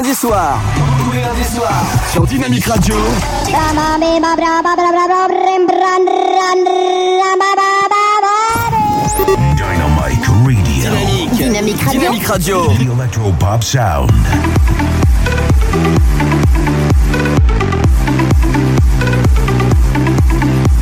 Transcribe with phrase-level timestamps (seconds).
[0.00, 0.58] lundis soirs.
[1.04, 1.84] Tous les lundis soirs.
[2.10, 2.96] Sur Dynamique Radio.
[9.56, 10.64] Dynamite Radio.
[10.64, 11.34] Dynamique.
[11.34, 12.00] Dynamique Radio.
[12.00, 12.66] Dynamique Radio.
[12.68, 14.10] The Electro Pop Sound.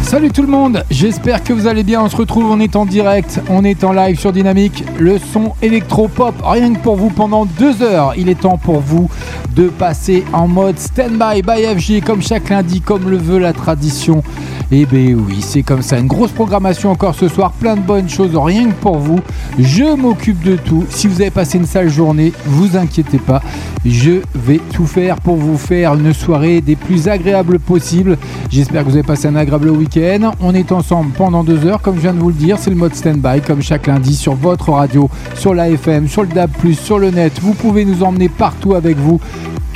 [0.08, 2.02] Salut tout le monde, j'espère que vous allez bien.
[2.02, 4.82] On se retrouve, on est en direct, on est en live sur Dynamique.
[4.98, 8.14] Le son électro-pop, rien que pour vous pendant deux heures.
[8.16, 9.10] Il est temps pour vous
[9.54, 14.22] de passer en mode stand-by by FG, comme chaque lundi, comme le veut la tradition.
[14.70, 15.98] Et ben oui, c'est comme ça.
[15.98, 19.18] Une grosse programmation encore ce soir, plein de bonnes choses, rien que pour vous.
[19.58, 20.84] Je m'occupe de tout.
[20.90, 23.40] Si vous avez passé une sale journée, vous inquiétez pas.
[23.86, 28.18] Je vais tout faire pour vous faire une soirée des plus agréables possibles.
[28.50, 30.32] J'espère que vous avez passé un agréable week-end.
[30.40, 32.58] On est ensemble pendant deux heures, comme je viens de vous le dire.
[32.58, 36.28] C'est le mode stand-by, comme chaque lundi, sur votre radio, sur la FM, sur le
[36.28, 37.40] DAB, sur le net.
[37.40, 39.18] Vous pouvez nous emmener partout avec vous.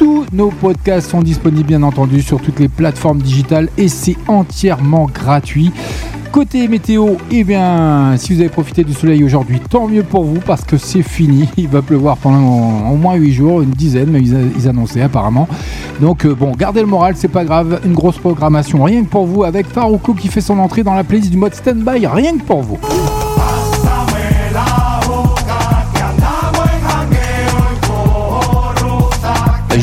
[0.03, 5.07] Tous nos podcasts sont disponibles bien entendu sur toutes les plateformes digitales et c'est entièrement
[5.07, 5.71] gratuit.
[6.33, 10.41] Côté météo, eh bien, si vous avez profité du soleil aujourd'hui, tant mieux pour vous
[10.45, 11.49] parce que c'est fini.
[11.57, 15.47] Il va pleuvoir pendant au moins 8 jours, une dizaine, mais ils, annonçaient apparemment.
[16.01, 17.81] Donc euh, bon, gardez le moral, c'est pas grave.
[17.85, 21.05] Une grosse programmation, rien que pour vous, avec Farouko qui fait son entrée dans la
[21.05, 22.81] playlist du mode stand-by, rien que pour vous.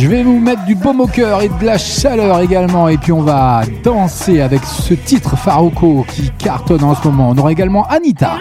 [0.01, 2.87] Je vais vous mettre du baume au cœur et de la chaleur également.
[2.87, 7.31] Et puis on va danser avec ce titre Farouko qui cartonne en ce moment.
[7.31, 8.37] On aura également Anita.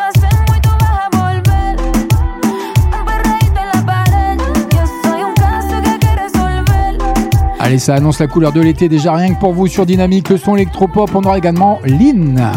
[7.59, 10.29] Allez, ça annonce la couleur de l'été déjà rien que pour vous sur Dynamique.
[10.29, 11.11] Le son électropop.
[11.13, 12.53] On aura également Lynn.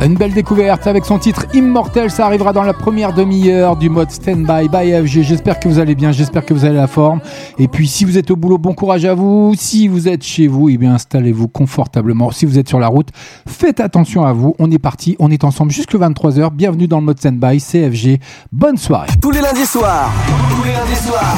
[0.00, 4.12] Une belle découverte avec son titre Immortel, ça arrivera dans la première demi-heure du mode
[4.12, 5.22] Standby by FG.
[5.22, 7.20] J'espère que vous allez bien, j'espère que vous avez la forme.
[7.58, 9.54] Et puis si vous êtes au boulot, bon courage à vous.
[9.56, 12.30] Si vous êtes chez vous, eh bien installez-vous confortablement.
[12.30, 13.08] Si vous êtes sur la route,
[13.48, 14.54] faites attention à vous.
[14.60, 16.52] On est parti, on est ensemble jusque 23h.
[16.52, 18.20] Bienvenue dans le mode Standby CFG.
[18.52, 19.08] Bonne soirée.
[19.20, 20.12] Tous les lundis soirs.
[20.48, 21.36] Tous les lundis soirs.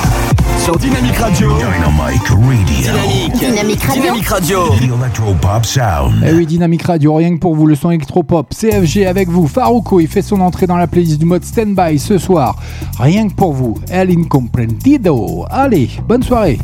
[0.58, 1.48] Sur Dynamique Radio.
[1.56, 2.36] Dynamite Radio.
[2.66, 3.32] Dynamique.
[3.38, 4.02] Dynamique Radio.
[4.02, 4.58] Dynamique Radio.
[4.68, 6.22] The Electro Pop Sound.
[6.26, 9.46] Eh oui, Dynamique Radio, rien que pour vous, le son électropop, CFG avec vous.
[9.46, 12.56] Farouko, il fait son entrée dans la playlist du mode Standby ce soir.
[12.98, 15.46] Rien que pour vous, El Incomprendido.
[15.50, 16.58] Allez, bonne soirée.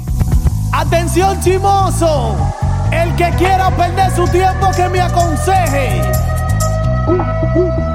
[0.72, 2.36] Atención chimoso,
[2.92, 6.02] el que quiera perder su tiempo que me aconseje.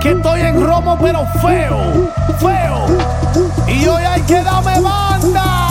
[0.01, 2.09] Que estoy en romo pero feo,
[2.39, 2.85] feo.
[3.67, 5.67] Y hoy hay que darme banda.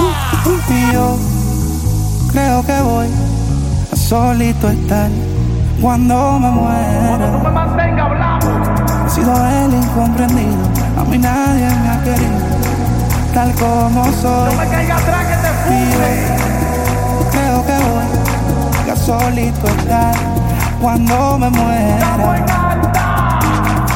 [0.68, 1.18] Y yo
[2.32, 3.06] creo que voy
[3.92, 5.10] a solito estar
[5.80, 7.30] cuando me muera.
[7.42, 8.46] me mantenga hablando.
[9.06, 10.64] He sido el incomprendido,
[10.98, 12.38] a mí nadie me ha querido,
[13.32, 14.56] tal como soy.
[14.56, 15.50] me caiga atrás que te
[17.18, 20.14] yo creo que voy a solito estar
[20.80, 22.44] cuando me muera.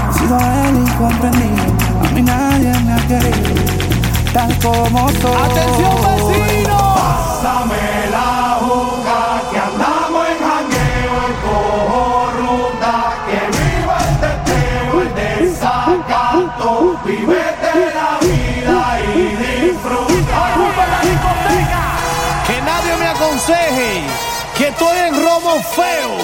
[0.08, 1.64] He sido el incomprendido,
[2.02, 3.54] a mí nadie me ha querido,
[4.32, 5.50] tal como soy.
[5.50, 6.94] Atención vecino.
[6.94, 8.03] Pásame
[25.54, 26.23] en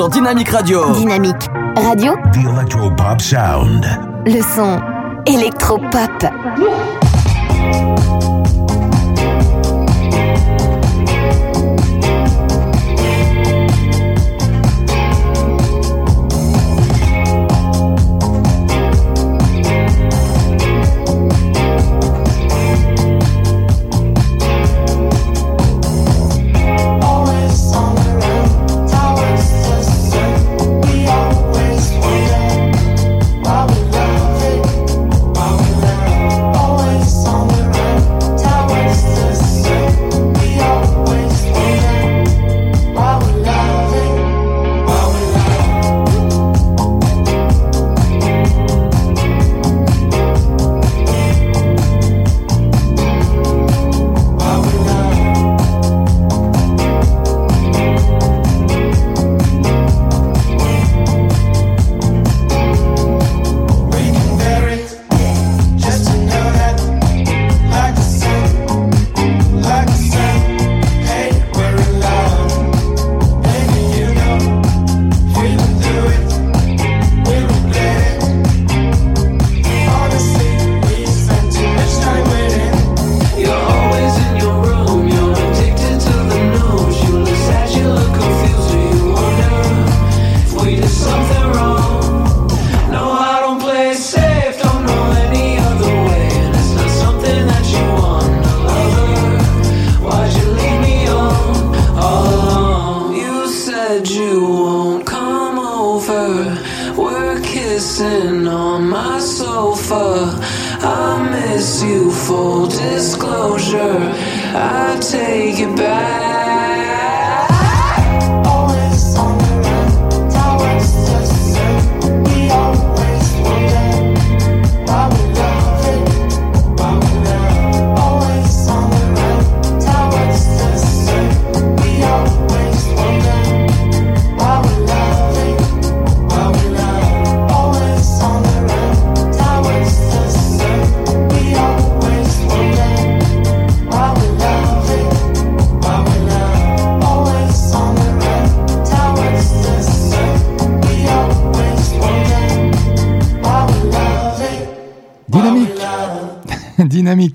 [0.00, 0.92] sur Dynamique Radio.
[0.94, 3.84] Dynamique Radio, The Electropop Sound.
[4.24, 4.80] le son
[5.26, 6.24] électropop.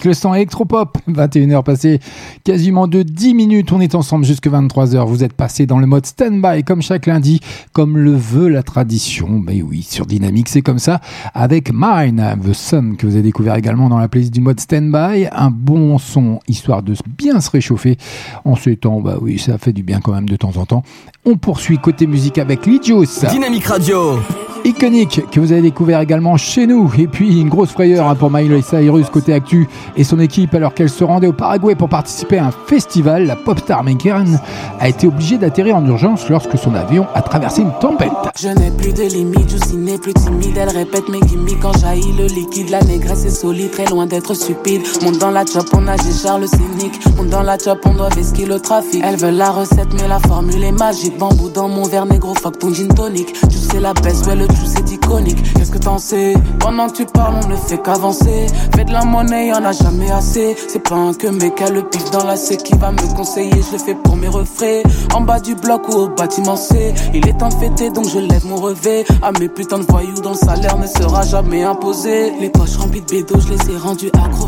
[0.05, 0.97] Le son électropop.
[1.09, 2.00] 21h passé
[2.43, 3.71] quasiment de 10 minutes.
[3.71, 5.05] On est ensemble jusque 23h.
[5.05, 7.39] Vous êtes passé dans le mode stand-by comme chaque lundi,
[7.74, 9.27] comme le veut la tradition.
[9.29, 11.01] Mais oui, sur Dynamique, c'est comme ça.
[11.33, 15.27] Avec Mine, The Sun, que vous avez découvert également dans la playlist du mode stand-by.
[15.31, 17.97] Un bon son, histoire de bien se réchauffer.
[18.43, 20.83] En ce temps, bah oui, ça fait du bien quand même de temps en temps.
[21.27, 23.25] On poursuit côté musique avec Lidios.
[23.32, 24.20] Dynamique Radio.
[24.63, 28.32] Iconique que vous avez découvert également chez nous et puis une grosse frayeur hein, pour
[28.32, 32.39] Miley Cyrus côté actu et son équipe alors qu'elle se rendait au Paraguay pour participer
[32.39, 34.39] à un festival la pop star américaine
[34.79, 38.72] a été obligée d'atterrir en urgence lorsque son avion a traversé une tempête Je n'ai
[38.72, 40.58] plus de limites, Juicy n'est plus timide.
[40.58, 42.70] Elle répète mes gimmicks quand jaillit le liquide.
[42.70, 44.82] La négresse est solide, très loin d'être stupide.
[45.03, 47.00] Monte dans la chop, on agit Charles le cynique.
[47.17, 49.01] Monte dans la chop, on doit vesquer le trafic.
[49.03, 51.14] Elle veut la recette, mais la formule est magique.
[51.17, 53.34] Bambou dans mon verre négro, fuck ton gin tonic.
[53.50, 55.41] Tu sais la baisse, ouais, le tout c'est iconique.
[55.53, 56.34] Qu'est-ce que t'en sais?
[56.60, 58.48] Pendant que tu parles, on ne fait qu'avancer.
[58.75, 60.55] Fais de la monnaie, y'en a jamais assez.
[60.67, 63.62] C'est pas un que mec a le pif dans la C qui va me conseiller.
[63.62, 64.81] Je le fais pour mes refrains.
[65.13, 66.93] En bas du bloc ou au bâtiment C.
[67.13, 69.05] Il est temps de fêter, donc je lève mon revêt.
[69.22, 72.34] À mes putains de voyous, dont le salaire ne sera jamais imposé.
[72.39, 74.45] Les poches remplies de bédos, je les ai rendus accro.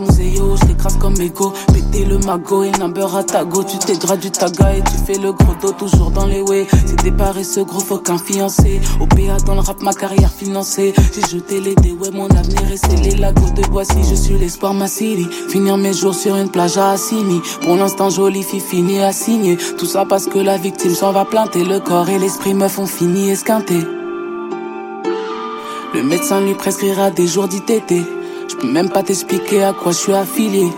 [0.00, 1.52] Mon zéo, je l'écrase comme ego.
[1.72, 3.62] Péter le magot et number à ta go.
[3.62, 6.66] Tu t'égrades du taga et tu fais le gros dos toujours dans les way.
[7.02, 8.80] Des paresseux gros, faut qu'un fiancé.
[9.00, 10.94] Au PA dans le rap, ma carrière financée.
[11.14, 13.16] J'ai jeté les dés, ouais, mon avenir est scellé.
[13.16, 15.26] La goutte de Boissy, je suis l'espoir, ma city.
[15.48, 17.40] Finir mes jours sur une plage à Assini.
[17.62, 19.56] Pour l'instant, jolie fille finie à signer.
[19.78, 21.64] Tout ça parce que la victime s'en va planter.
[21.64, 23.82] Le corps et l'esprit me font fini esquinter.
[25.94, 27.94] Le médecin lui prescrira des jours d'ITT.
[28.48, 30.68] Je peux même pas t'expliquer à quoi je suis affilié.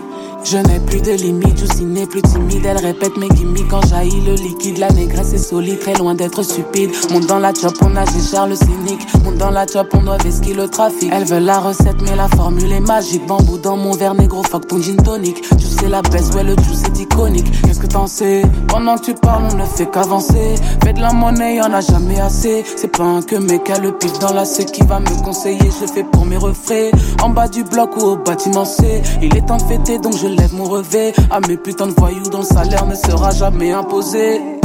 [0.43, 2.65] Je n'ai plus de limite, Juicy n'est plus timide.
[2.65, 4.77] Elle répète mes gimmicks quand jaillit le liquide.
[4.77, 6.91] La négresse est solide, très loin d'être stupide.
[7.11, 9.05] Monte dans la chop, on nage Charles cynique.
[9.25, 11.11] Monte dans la chop, on doit vesquer le trafic.
[11.11, 13.25] Elle veut la recette, mais la formule est magique.
[13.27, 15.41] Bambou dans mon verre négro, fuck ton gin tonic.
[15.57, 17.51] Tu sais la baisse, ouais, le juice c'est iconique.
[17.63, 18.43] Qu'est-ce que t'en sais?
[18.69, 20.55] Pendant que tu parles, on ne fait qu'avancer.
[20.81, 22.63] Fais de la monnaie, y'en a jamais assez.
[22.77, 25.69] C'est pas un que mec a le pif dans la C qui va me conseiller.
[25.81, 26.91] Je fais pour mes refrains.
[27.21, 29.01] En bas du bloc ou au bâtiment C.
[29.21, 31.13] Il est de fêter, donc je lève mon revêt.
[31.29, 34.56] À mes putains de voyous dont le salaire ne sera jamais imposé.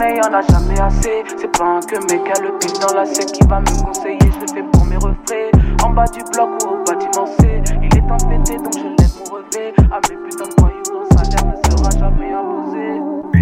[0.00, 1.24] Monnaie, y'en a jamais assez.
[1.38, 4.18] C'est pas un que mec a le pif dans la C qui va me conseiller.
[4.20, 5.50] Je le fais pour mes refrains.
[5.82, 7.62] En bas du bloc ou au bâtiment C.
[7.82, 9.74] Il est péter, donc je lève mon revêt.
[9.90, 12.84] À mes putains de voyous, le salaire ne sera jamais imposé.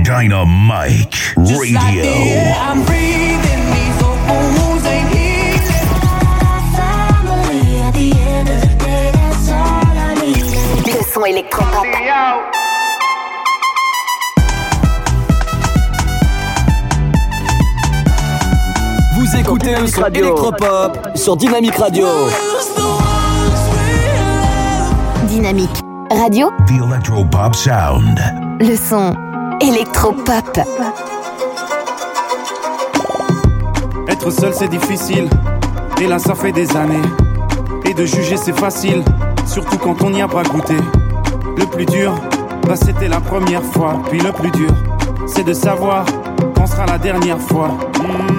[0.05, 2.03] Dynamite Radio.
[2.61, 5.87] I'm breathing, these open wounds ain't healing.
[6.75, 10.87] Family at the end of the day, that's all I need.
[10.87, 11.87] Le son électropop.
[19.39, 22.07] Écoutez le son électropop sur Dynamique Radio.
[25.27, 25.71] Dynamique
[26.11, 28.19] Radio, The Electro Pop Sound.
[28.61, 29.15] le son
[29.61, 30.59] électropop.
[34.09, 35.29] Être seul c'est difficile,
[36.01, 36.97] et là ça fait des années.
[37.85, 39.03] Et de juger c'est facile,
[39.47, 40.77] surtout quand on n'y a pas goûté.
[41.57, 42.15] Le plus dur,
[42.67, 44.03] bah c'était la première fois.
[44.11, 44.71] Puis le plus dur,
[45.27, 46.05] c'est de savoir
[46.57, 47.69] quand sera la dernière fois.
[48.01, 48.38] Hmm.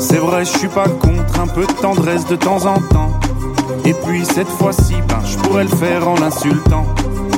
[0.00, 3.20] C'est vrai, je suis pas contre un peu de tendresse de temps en temps.
[3.84, 6.86] Et puis cette fois-ci, ben, je pourrais le faire en l'insultant.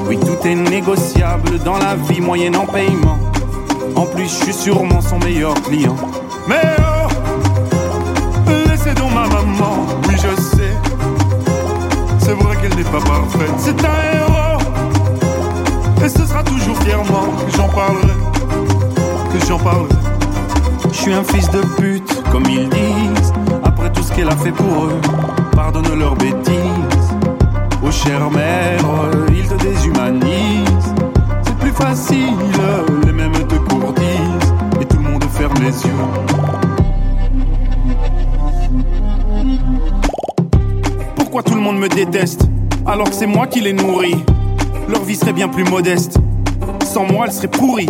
[0.06, 3.18] Oui, tout est négociable dans la vie moyenne en paiement.
[3.96, 5.96] En plus, je suis sûrement son meilleur client.
[6.48, 7.08] Mais oh,
[8.68, 10.72] laissez donc ma maman, oui je sais.
[12.20, 14.62] C'est vrai qu'elle n'est pas parfaite, c'est un héros.
[16.04, 18.14] Et ce sera toujours fièrement que j'en parlerai,
[19.32, 19.88] que j'en parlerai.
[20.92, 23.32] Je suis un fils de pute, comme ils disent.
[23.62, 25.00] Après tout ce qu'elle a fait pour eux,
[25.54, 27.14] pardonne leurs bêtises.
[27.84, 28.80] Oh chère mère,
[29.28, 30.94] ils te déshumanisent.
[31.44, 32.34] C'est plus facile,
[33.04, 34.54] les mêmes te courtisent.
[34.80, 35.92] Et tout le monde ferme les yeux.
[41.16, 42.48] Pourquoi tout le monde me déteste
[42.86, 44.24] alors que c'est moi qui les nourris?
[44.88, 46.18] Leur vie serait bien plus modeste.
[46.84, 47.88] Sans moi, elle serait pourrie.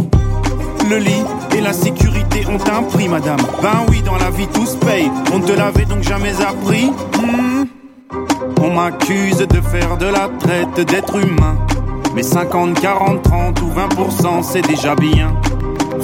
[0.90, 1.24] Le lit
[1.56, 2.11] et la sécurité
[2.48, 3.38] ont un prix, madame.
[3.60, 5.10] Ben oui, dans la vie tout se paye.
[5.32, 6.90] On ne te l'avait donc jamais appris.
[7.20, 7.64] Hmm.
[8.60, 11.56] On m'accuse de faire de la traite d'être humain.
[12.14, 15.34] Mais 50, 40, 30 ou 20%, c'est déjà bien.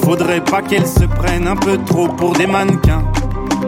[0.04, 3.04] Faudrait pas qu'elles se prennent un peu trop pour des mannequins.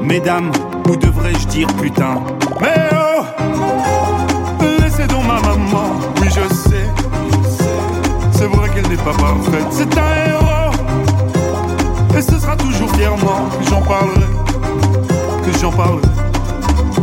[0.02, 0.50] Mesdames,
[0.88, 2.23] ou devrais-je dire putain?
[2.61, 3.23] Mais oh
[4.81, 5.90] Laissez donc ma maman,
[6.21, 6.87] oui je sais.
[8.33, 10.20] C'est vrai qu'elle n'est pas parfaite, c'est un
[15.61, 16.00] j'en parle.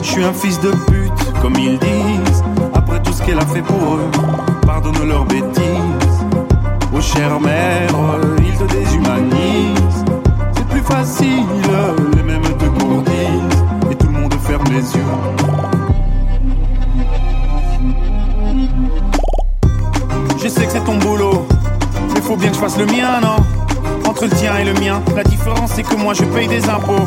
[0.01, 2.43] Je suis un fils de pute, comme ils disent.
[2.73, 4.09] Après tout ce qu'elle a fait pour eux,
[4.65, 6.25] pardonne leurs bêtises.
[6.93, 7.89] Oh chère mère,
[8.39, 10.05] ils te déshumanisent.
[10.55, 11.45] C'est plus facile,
[12.15, 13.91] les mêmes te gourdissent.
[13.91, 15.03] Et tout le monde ferme les yeux.
[20.41, 21.45] Je sais que c'est ton boulot,
[22.13, 23.37] mais faut bien que je fasse le mien, non?
[24.09, 27.05] Entre le tien et le mien, la différence c'est que moi je paye des impôts.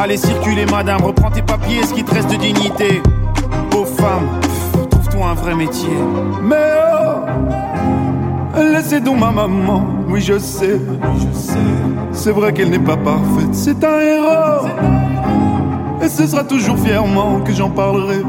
[0.00, 3.00] Allez, circuler, madame, reprends tes papiers, ce qui te reste de dignité.
[3.70, 4.28] Pauvre femme,
[4.90, 5.88] trouve-toi un vrai métier.
[6.42, 6.56] Mais
[8.56, 10.80] oh, laissez donc ma maman, oui je sais,
[11.16, 11.58] je sais.
[12.12, 14.68] C'est vrai qu'elle n'est pas parfaite, c'est un héros.
[16.02, 18.20] Et ce sera toujours fièrement que j'en parlerai,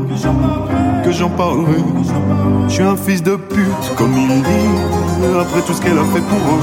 [1.04, 1.84] que j'en parlerai.
[2.68, 6.22] Je suis un fils de pute, comme ils disent, après tout ce qu'elle a fait
[6.22, 6.62] pour eux.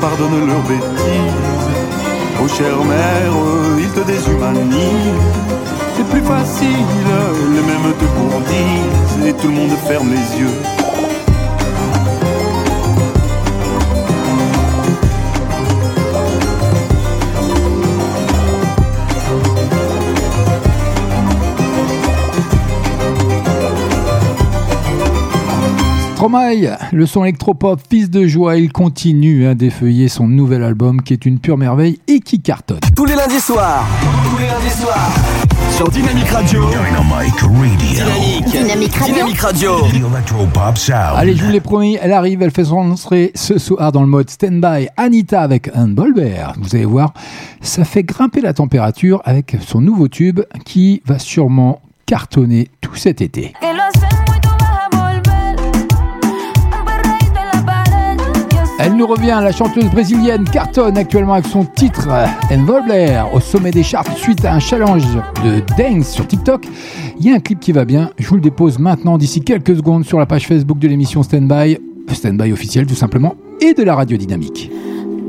[0.00, 1.51] Pardonne leurs bêtises.
[2.44, 3.32] Oh chère mère,
[3.78, 4.76] ils te déshumanisent.
[5.96, 6.66] C'est plus facile,
[7.54, 10.81] les mêmes te courtisent et tout le monde ferme les yeux.
[26.22, 31.14] Stromae, le son électropop, fils de joie, il continue à défeuiller son nouvel album qui
[31.14, 32.78] est une pure merveille et qui cartonne.
[32.94, 33.84] Tous les lundis soirs.
[34.30, 35.10] Tous les lundis soirs.
[35.72, 36.62] Sur Dynamic Radio.
[36.70, 37.48] Dynamic Radio.
[37.76, 38.44] Dynamique.
[38.52, 39.14] Dynamic Radio.
[39.14, 39.70] Dynamic Radio.
[40.14, 41.16] Electropop Sound.
[41.16, 44.06] Allez, je vous l'ai promis, elle arrive, elle fait son entrée ce soir dans le
[44.06, 44.90] mode stand-by.
[44.96, 46.52] Anita avec un Bolbert.
[46.60, 47.14] Vous allez voir,
[47.62, 53.20] ça fait grimper la température avec son nouveau tube qui va sûrement cartonner tout cet
[53.22, 53.54] été.
[58.84, 62.08] Elle nous revient, la chanteuse brésilienne cartonne actuellement avec son titre
[62.50, 65.04] Envolver au sommet des charts suite à un challenge
[65.44, 66.66] de dance sur TikTok.
[67.20, 69.76] Il y a un clip qui va bien, je vous le dépose maintenant d'ici quelques
[69.76, 71.78] secondes sur la page Facebook de l'émission Standby,
[72.12, 74.68] Standby officiel tout simplement, et de la radio dynamique.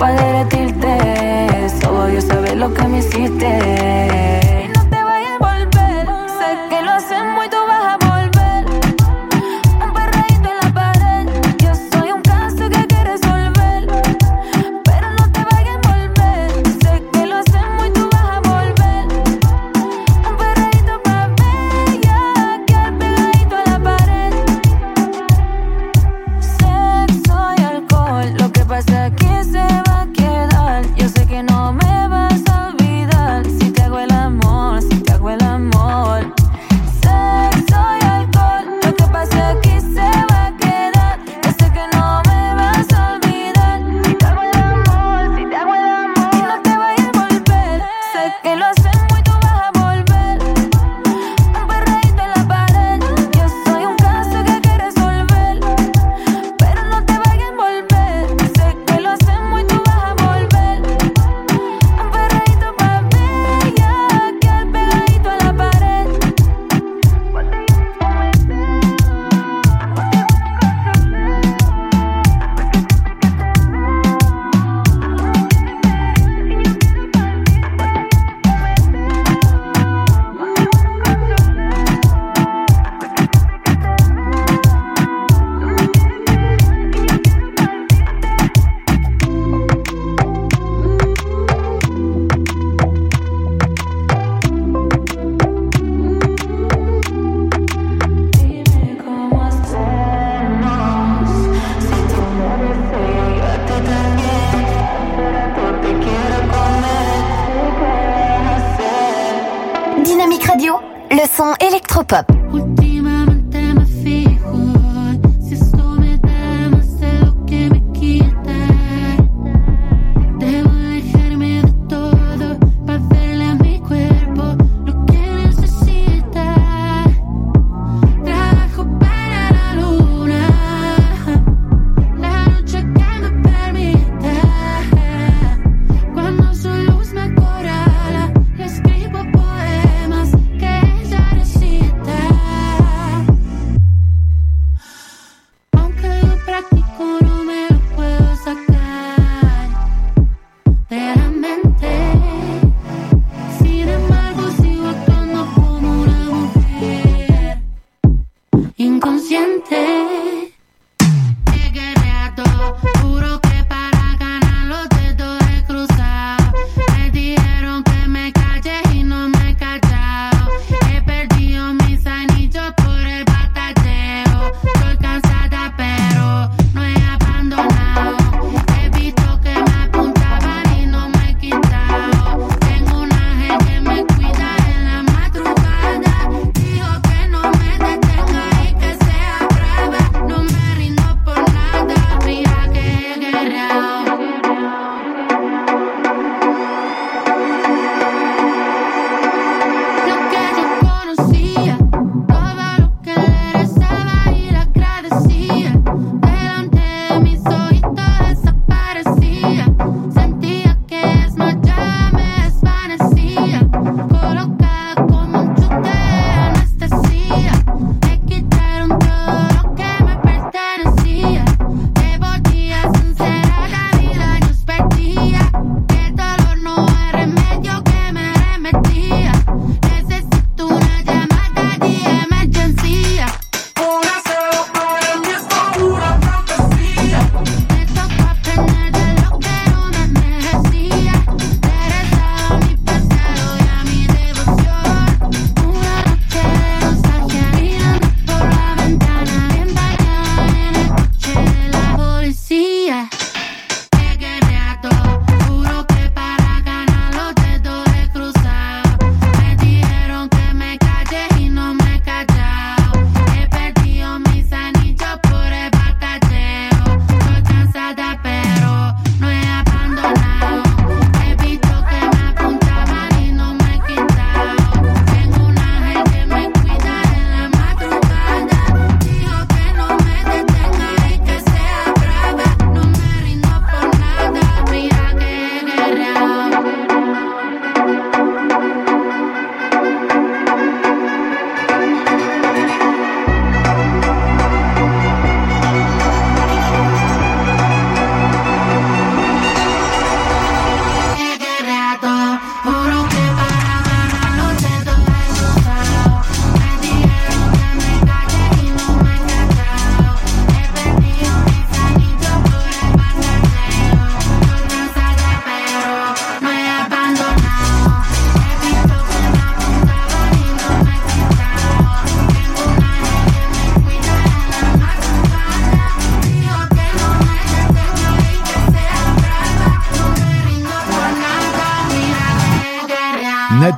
[0.00, 1.68] Para derretirte.
[1.82, 3.89] Solo Dios sabe lo que me hiciste.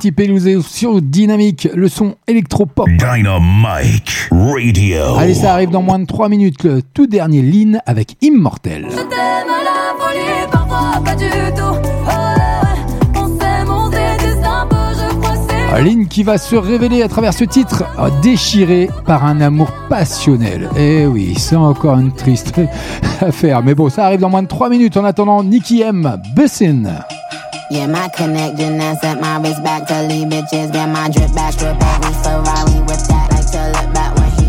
[0.03, 2.89] Nati Peluso sur Dynamique, le son électropop.
[2.89, 5.15] Dynamic Radio.
[5.17, 8.87] Allez, ça arrive dans moins de 3 minutes, le tout dernier Lean avec Immortel.
[8.89, 11.89] Je t'aime à la folie, parfois pas du tout.
[15.73, 15.79] Oh.
[15.81, 17.85] Lynn qui va se révéler à travers ce titre
[18.21, 20.69] déchiré par un amour passionnel.
[20.77, 22.53] Eh oui, c'est encore une triste
[23.21, 23.63] affaire.
[23.63, 24.97] Mais bon, ça arrive dans moins de 3 minutes.
[24.97, 26.17] En attendant, Nicky M.
[26.35, 26.83] Bussin.
[27.69, 30.71] Yeah, my connection and set my wrist back to leave bitches.
[30.71, 33.31] Get my drip back, strip every Ferrari with that.
[33.31, 34.45] Like to look back when she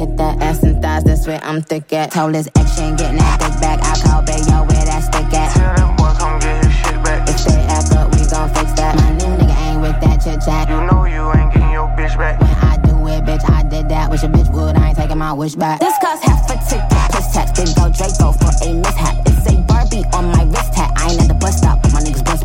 [0.00, 1.04] hit that ass and thighs.
[1.04, 2.10] That's where I'm thick at.
[2.12, 3.78] Told his ex she ain't getting that dick back.
[3.82, 5.54] I call baby, yo, where that stick at?
[5.54, 7.28] Tell that boy come get his shit back.
[7.28, 8.96] If they act up, we gon' fix that.
[8.96, 10.68] My new nigga ain't with that chit chat.
[10.68, 12.40] You know you ain't getting your bitch back.
[12.40, 14.10] When I do it, bitch, I did that.
[14.10, 15.78] Wish a bitch would, I ain't taking my wish back.
[15.80, 17.52] This cost half a ticket, plus tax.
[17.54, 19.14] Big go Draco for a mishap.
[19.26, 20.90] It's a Barbie on my wrist hat.
[20.96, 21.85] I ain't at the bus stop,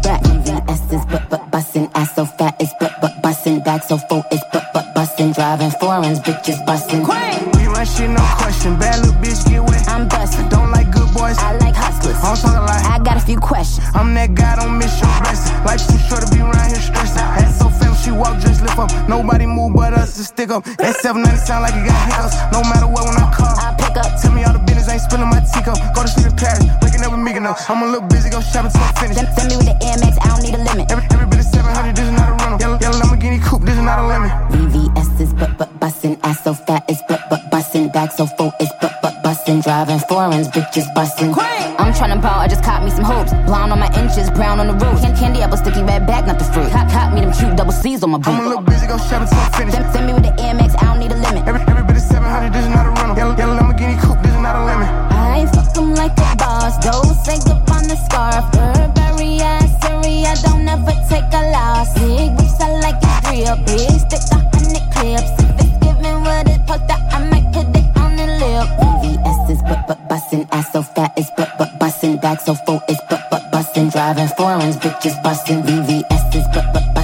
[0.01, 0.21] back.
[0.23, 4.23] VVS is but but bustin', ass so fat it's but but bustin', back so full
[4.31, 7.01] it's but but bustin', driving foreigns, bitches bustin'.
[7.01, 8.77] We run shit, no question.
[8.79, 9.87] Bad little bitch, get wet.
[9.87, 10.49] I'm bustin'.
[10.49, 11.37] Don't like good boys.
[11.39, 12.17] I like hustlers.
[12.23, 13.85] I'm talking like I got a few questions.
[13.93, 15.55] I'm that guy, don't miss your blessing.
[15.65, 17.27] Life too short to be around here stressing.
[17.41, 19.10] Ass so fam, she walk, just lift up.
[19.10, 20.63] Nobody move but us to stick up.
[20.63, 22.36] That 790 sound like it got hiccups.
[22.51, 24.19] No matter what, when I call, I pick up.
[24.21, 25.77] Tell me all the business, ain't spilling my teacup.
[25.95, 27.55] Go to sleep in Paris, waking up with me, no.
[27.69, 29.19] I'm a little busy, go shopping till I'm finished.
[29.19, 30.91] Send, send me with the Amex, I don't need a limit.
[30.91, 32.60] Every, every bit of 700, this is not a rental.
[32.60, 34.29] Yellow, yellow Lamborghini coupe, this is not a lemon.
[34.51, 38.51] VVS is but but bustin', ass so fat it's but but bustin', back so full
[38.60, 41.34] it's but but bustin', driving foreigns, bitches bustin'.
[41.81, 43.31] I'm tryna ball, I just caught me some hoops.
[43.45, 45.01] Blonde on my inches, brown on the roof.
[45.01, 46.69] Can- Candy apple, sticky red bag, not the fruit.
[46.71, 48.61] Cop, cop me them cute double C's on my boot.
[48.62, 49.76] I'm busy, go shopping till I'm finished.
[49.76, 51.47] Send, send me with the Amex, I don't need a limit.
[51.50, 53.17] Every, every bit of 700, this is not a rental.
[53.17, 54.86] Yellow, yellow Lamborghini coupe, this is not a limit.
[55.10, 56.78] I fuck 'em like a boss.
[56.86, 58.45] Don't say up on the scarf.
[58.54, 61.89] Burberry ass, I don't ever take a loss.
[61.97, 63.97] Big whips, I like it real big.
[64.06, 65.32] Stick a hundred clips.
[65.41, 68.67] If it's giving what it's poked out, I might put it on the lip.
[68.78, 72.80] VVS is but but bustin', ass so fat it's but but bustin', back so full
[72.88, 75.63] it's but but bustin', driving foreigns, bitches bustin'.
[75.63, 77.00] VVS is but but bustin',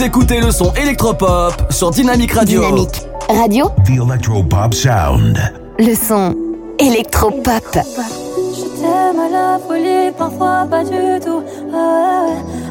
[0.00, 2.62] Vous écoutez le son électropop sur Dynamic Radio.
[2.62, 5.38] Dynamique Radio, The Electropop Sound.
[5.78, 6.34] le son
[6.78, 7.62] électropop.
[7.74, 11.42] Je t'aime à la folie, parfois pas du tout.
[11.74, 12.28] Ah.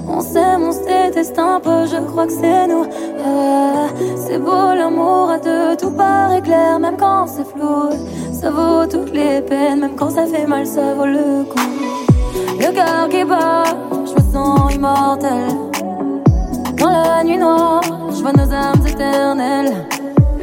[0.07, 2.87] On s'aime, on se déteste un peu, je crois que c'est nous.
[3.23, 7.91] Ah c'est beau l'amour à deux, tout paraît clair, même quand c'est flou.
[8.33, 11.59] Ça vaut toutes les peines, même quand ça fait mal, ça vaut le coup.
[12.59, 15.68] Le cœur qui bat, je me sens immortel.
[16.79, 19.85] Dans la nuit noire, je vois nos âmes éternelles.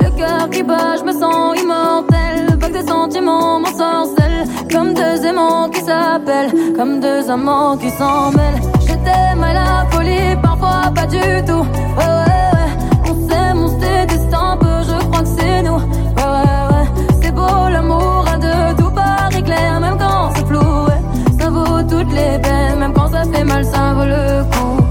[0.01, 2.59] Le cœur qui bat, je me sens immortel.
[2.61, 4.45] Vague de sentiments, mon sorcelle.
[4.71, 8.61] Comme deux aimants qui s'appellent, comme deux amants qui s'en mêlent.
[8.81, 11.65] Je t'aime à la folie, parfois pas du tout.
[11.99, 12.71] Ouais, ouais, ouais.
[13.11, 15.81] On s'aime, on se déteste un peu, je crois que c'est nous.
[16.19, 16.87] Ouais, ouais, ouais.
[17.23, 20.59] C'est beau l'amour à deux, tout paraît clair, même quand c'est flou.
[20.59, 21.01] Ouais.
[21.41, 24.86] Ça vaut toutes les peines, même quand ça fait mal, ça vaut le coup.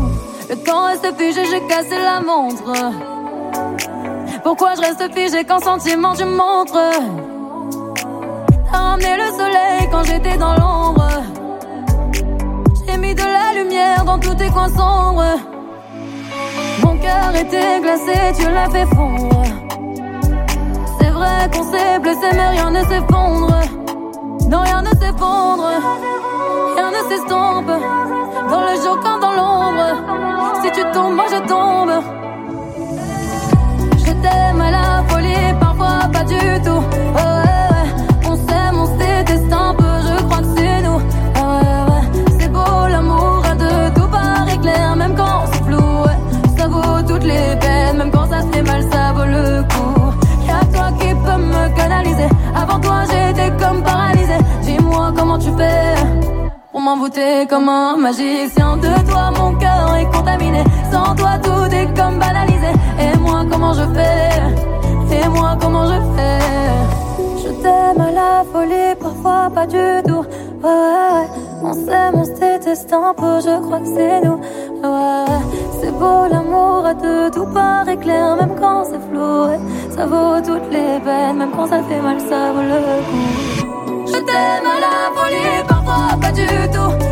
[0.55, 2.71] Le temps reste figé, j'ai cassé la montre.
[4.41, 6.79] Pourquoi je reste figé quand sentiment tu montres?
[8.71, 11.09] T'as ramené le soleil quand j'étais dans l'ombre.
[12.87, 15.39] J'ai mis de la lumière dans tous tes coins sombres.
[16.83, 19.43] Mon cœur était glacé, tu l'as fait fondre.
[20.99, 23.59] C'est vrai qu'on s'est blessé, mais rien ne s'effondre.
[24.49, 25.69] Non, rien ne s'effondre.
[27.09, 27.67] S'estompe.
[28.49, 29.89] Dans le jour comme dans l'ombre.
[30.63, 31.91] Si tu tombes, moi je tombe.
[33.97, 36.81] Je t'aime à la folie, parfois pas du tout.
[37.15, 37.87] Ouais, ouais, ouais.
[38.27, 40.99] On s'aime, on se déteste un peu, je crois que c'est nous.
[42.39, 46.05] C'est beau l'amour à deux, tout paraît clair, même quand c'est flou.
[46.57, 50.11] Ça vaut toutes les peines, même quand ça fait mal, ça vaut le coup.
[50.47, 52.29] Y'a toi qui peux me canaliser.
[52.55, 54.37] Avant toi, j'étais comme paralysé.
[54.63, 55.94] Dis-moi comment tu fais.
[56.75, 60.61] Pour m'envoûter comme un magicien de toi, mon cœur est contaminé.
[60.91, 62.67] Sans toi, tout est comme banalisé.
[62.99, 65.15] Et moi, comment je fais?
[65.15, 66.41] Et moi, comment je fais?
[67.41, 70.25] Je t'aime à la folie, parfois pas du tout.
[70.61, 71.29] Ouais.
[71.63, 74.41] On s'aime, on se déteste un peu, je crois que c'est nous.
[74.83, 75.25] Ouais.
[75.79, 79.47] C'est beau l'amour à deux, tout paraît clair, même quand c'est flou.
[79.95, 83.64] Ça vaut toutes les peines, même quand ça fait mal, ça vaut le coup
[84.15, 87.05] je t'aime à la folie, parfois pas du tout.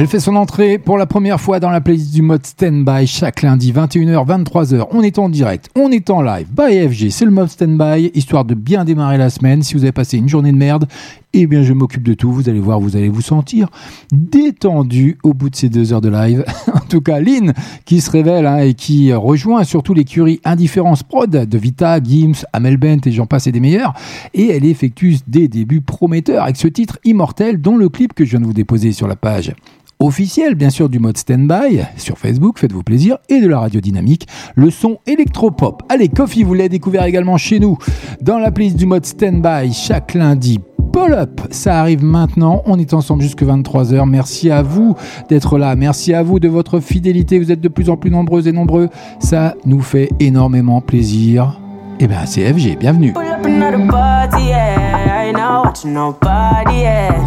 [0.00, 3.42] Elle fait son entrée pour la première fois dans la playlist du mode Standby chaque
[3.42, 4.86] lundi 21h 23h.
[4.92, 6.46] On est en direct, on est en live.
[6.50, 9.62] By FG, c'est le mode Standby histoire de bien démarrer la semaine.
[9.62, 10.86] Si vous avez passé une journée de merde,
[11.32, 12.32] eh bien je m'occupe de tout.
[12.32, 13.68] Vous allez voir, vous allez vous sentir
[14.12, 16.44] détendu au bout de ces deux heures de live.
[16.74, 17.52] en tout cas, Lynn
[17.84, 22.76] qui se révèle hein, et qui rejoint surtout l'écurie Indifférence Prod de Vita, Gims, Amel
[22.76, 23.94] Bent et j'en passe et des meilleurs.
[24.34, 28.30] Et elle effectue des débuts prometteurs avec ce titre immortel dont le clip que je
[28.30, 29.54] viens de vous déposer sur la page
[30.00, 34.26] officielle, bien sûr, du mode Standby sur Facebook, faites-vous plaisir, et de la radio dynamique,
[34.56, 35.82] le son électropop.
[35.88, 37.78] Allez, Coffee, vous l'avez découvert également chez nous
[38.20, 40.58] dans la playlist du mode Standby chaque lundi.
[40.92, 42.62] Pull Up, ça arrive maintenant.
[42.66, 44.08] On est ensemble jusque 23h.
[44.08, 44.96] Merci à vous
[45.28, 45.76] d'être là.
[45.76, 47.38] Merci à vous de votre fidélité.
[47.38, 48.88] Vous êtes de plus en plus nombreuses et nombreux.
[49.20, 51.60] Ça nous fait énormément plaisir.
[52.00, 52.76] Eh bien, c'est FG.
[52.78, 53.12] Bienvenue.
[53.12, 53.22] Pull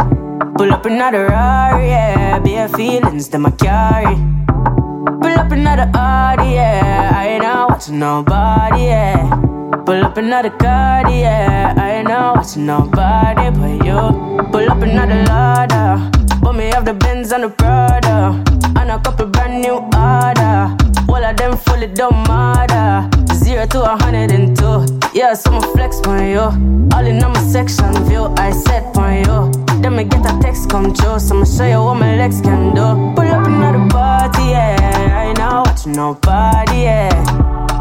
[0.05, 0.12] up
[0.63, 2.39] Pull up another Rari, yeah.
[2.39, 4.15] Bare feelings that I carry.
[5.19, 7.11] Pull up another Audi, yeah.
[7.13, 9.29] I ain't not watching nobody, yeah.
[9.85, 11.73] Pull up another car, yeah.
[11.75, 14.47] I ain't not watching nobody but you.
[14.53, 16.09] Pull up another ladder.
[16.41, 18.41] But me have the Benz and the Prada.
[18.79, 20.77] And a couple brand new order.
[21.09, 23.09] All of them fully don't matter.
[23.35, 24.85] Zero to a hundred and two.
[25.13, 26.87] Yeah, so I'ma flex on you.
[26.95, 29.72] All in on my section view, I set on you.
[29.83, 32.85] Then me get a text come so I'ma show you what my legs can do.
[33.15, 34.77] Pull up another party, yeah.
[35.11, 37.09] I ain't not watching nobody, yeah.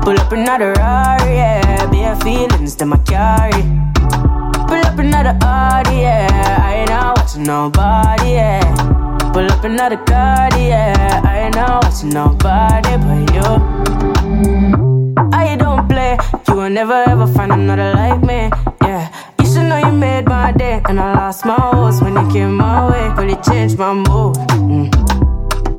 [0.03, 1.87] Pull up another Rari, yeah.
[1.93, 3.63] Bare feelings that I carry.
[4.67, 6.59] Pull up another Audi, yeah.
[6.61, 9.31] I ain't not watching nobody, yeah.
[9.33, 11.23] Pull up another car, yeah.
[11.25, 15.15] I ain't not watching nobody but you.
[15.33, 18.51] I don't play, you will never ever find another like me,
[18.83, 19.09] yeah.
[19.73, 23.09] Know you made my day, and I lost my horse when you came my way.
[23.17, 24.37] Really changed my mood.
[24.61, 24.93] Mm.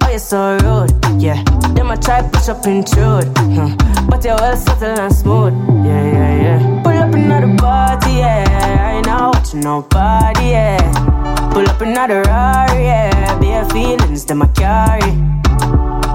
[0.02, 1.44] Oh, you're so rude, yeah.
[1.76, 3.70] Then I try push up intrude, huh.
[4.10, 5.54] but you're well subtle and smooth,
[5.86, 6.82] yeah, yeah, yeah.
[6.82, 8.90] Pull up another party, yeah.
[8.90, 11.52] I ain't not watching nobody, yeah.
[11.54, 13.40] Pull up another Rari, yeah.
[13.40, 15.12] Bare feelings that I carry.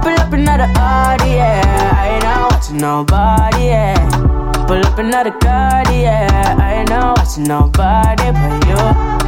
[0.03, 1.95] Pull up another Audi, yeah.
[1.95, 4.28] I ain't not watching nobody, yeah.
[4.69, 6.55] Pull up another car, yeah.
[6.61, 8.77] I ain't not watching nobody but you.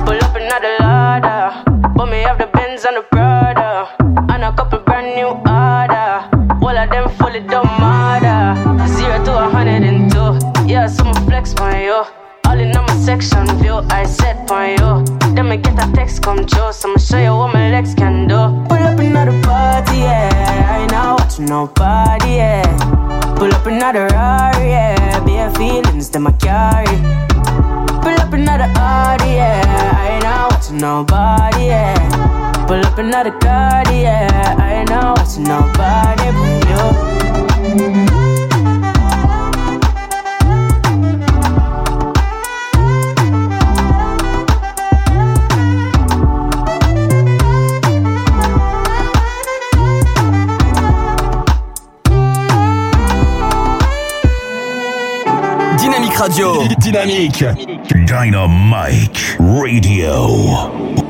[0.04, 1.64] Pull up another ladder.
[1.96, 3.88] But me have the Benz and the Prada.
[4.28, 6.28] And a couple brand new order.
[6.62, 8.86] All of them fully don't matter.
[8.86, 10.38] Zero to a hundred and two.
[10.68, 12.04] Yeah, so I'ma flex on you.
[12.44, 15.34] All in on my section view, I set on you.
[15.34, 18.28] Then me get a text come true, so I'ma show you what my legs can
[18.28, 18.36] do.
[18.68, 20.68] Pull up another party, yeah.
[20.68, 23.09] I ain't not watching nobody, yeah.
[23.40, 25.24] Pull up another Rari, yeah.
[25.24, 26.96] Bare feelings that I carry.
[28.02, 29.96] Pull up another Audi, yeah.
[29.96, 32.66] I ain't not watching nobody, yeah.
[32.66, 34.56] Pull up another car, yeah.
[34.58, 38.39] I ain't not watching nobody but you.
[56.20, 56.68] Radio.
[56.78, 57.46] Dynamique.
[58.04, 61.09] Dynamique Radio.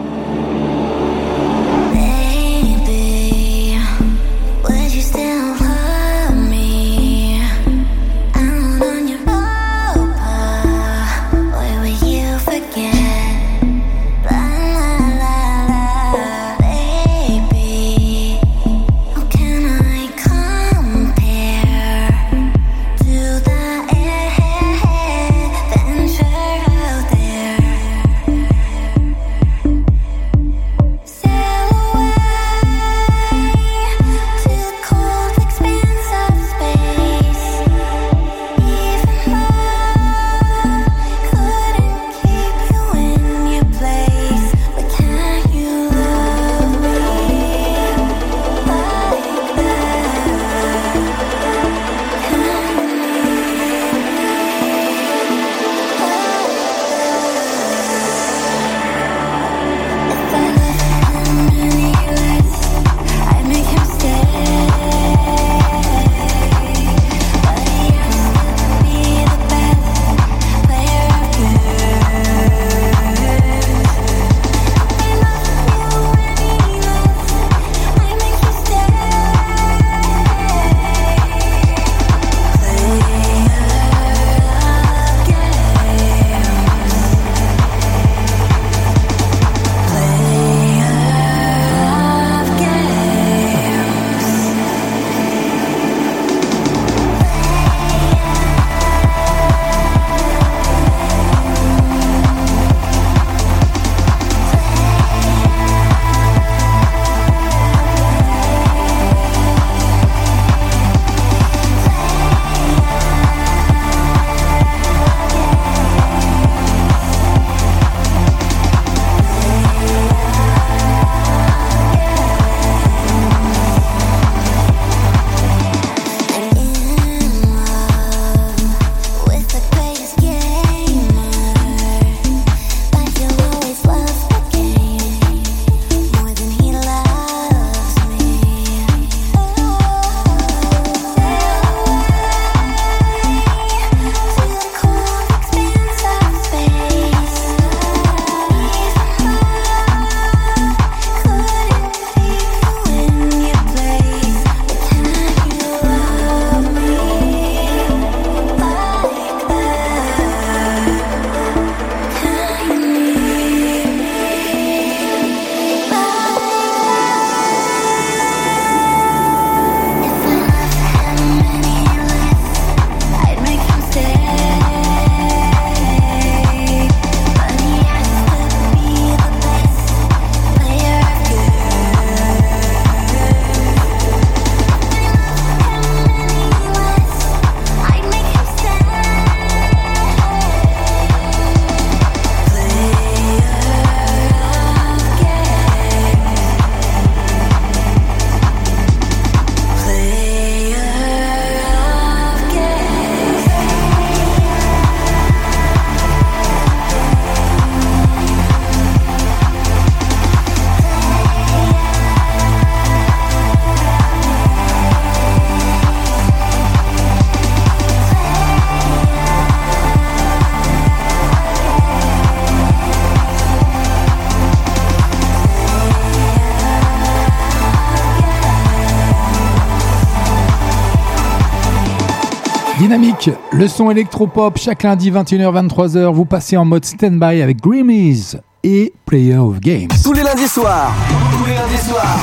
[233.61, 239.36] Le son électropop, chaque lundi 21h-23h, vous passez en mode stand-by avec Grimmy's et Player
[239.36, 239.88] of Games.
[240.02, 240.94] Tous les lundis soirs.
[241.30, 242.16] Tous les lundis soirs.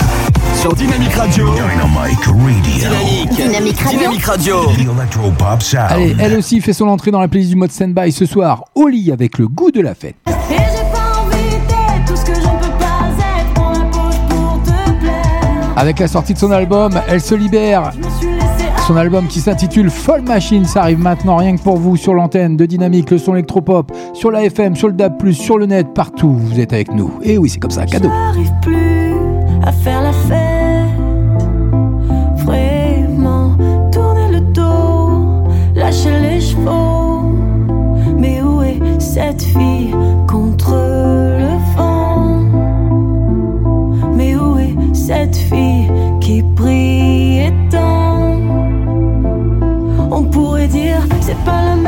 [0.55, 1.45] Sur Dynamique Radio.
[1.53, 2.33] Dynamic Radio.
[2.63, 3.29] Dynamique.
[3.35, 3.99] Dynamique Radio.
[3.99, 4.65] Dynamique Radio.
[4.65, 5.91] The Electropop Sound.
[5.91, 8.88] Allez, elle aussi fait son entrée dans la playlist du mode stand-by ce soir, au
[8.88, 10.15] lit avec le goût de la fête.
[10.25, 13.53] Et j'ai pas envie d'être tout ce que je ne peux pas être.
[13.53, 15.73] Prends la pause pour te plaire.
[15.75, 17.91] Avec la sortie de son album, elle se libère.
[18.88, 22.55] Son album qui s'intitule Folle Machine, ça arrive maintenant rien que pour vous sur l'antenne
[22.55, 26.31] de Dynamique, le son électropop, sur la FM, sur le DAB+, sur le net, partout,
[26.31, 27.11] vous êtes avec nous.
[27.21, 28.07] Et oui, c'est comme ça, cadeau.
[28.07, 29.13] J'arrive plus
[29.61, 30.88] à faire la fête.
[32.45, 33.57] Vraiment,
[33.91, 35.43] tourner le dos,
[35.75, 37.33] lâcher les chevaux.
[38.17, 39.93] Mais où est cette fille
[40.29, 42.39] contre le vent?
[44.15, 48.07] Mais où est cette fille qui brille tant?
[50.20, 51.86] On pourrait dire, c'est pas la mer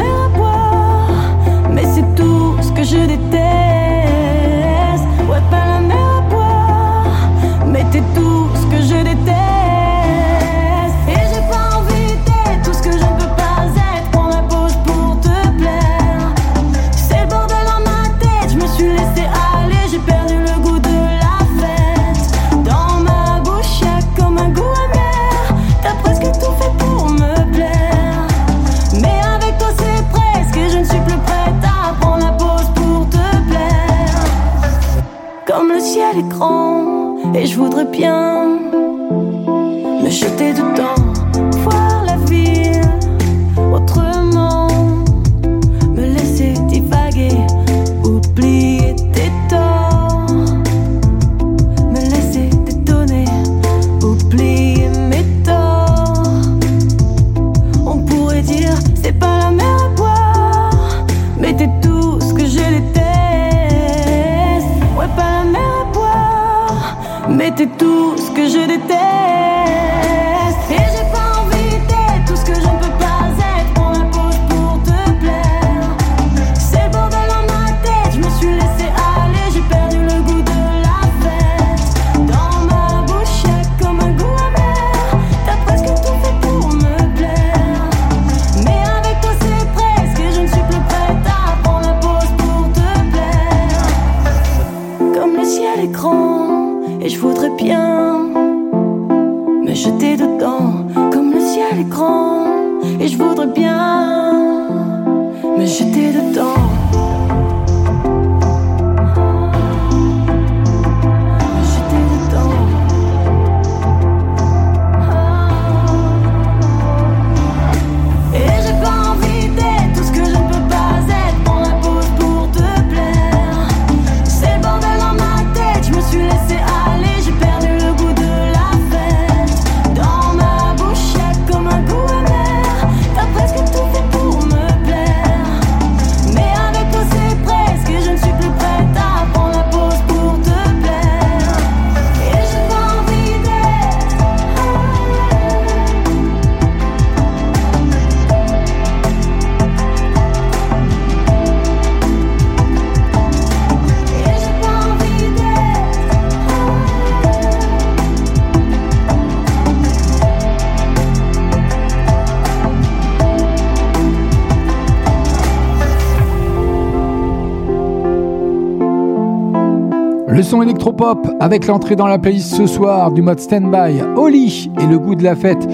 [170.89, 175.15] électropop avec l'entrée dans la playlist ce soir du mode stand-by, Oli et le goût
[175.15, 175.67] de la fête.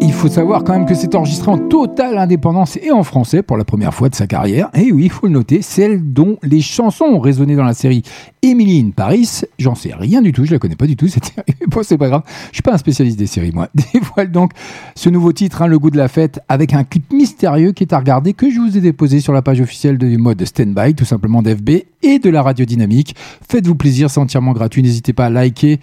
[0.00, 3.56] Il faut savoir quand même que c'est enregistré en totale indépendance et en français pour
[3.56, 4.70] la première fois de sa carrière.
[4.74, 8.02] Et oui, il faut le noter, celle dont les chansons ont résonné dans la série
[8.42, 9.42] Emily in Paris.
[9.58, 11.08] J'en sais rien du tout, je la connais pas du tout
[11.82, 13.68] c'est pas grave, je suis pas un spécialiste des séries moi.
[13.92, 14.52] Dévoile donc
[14.94, 17.92] ce nouveau titre, hein, Le goût de la fête, avec un clip mystérieux qui est
[17.92, 21.04] à regarder que je vous ai déposé sur la page officielle du mode stand-by, tout
[21.04, 21.70] simplement d'FB
[22.02, 23.14] et de la radio dynamique.
[23.48, 24.82] Faites-vous plaisir, c'est entièrement gratuit.
[24.82, 25.80] N'hésitez pas à liker,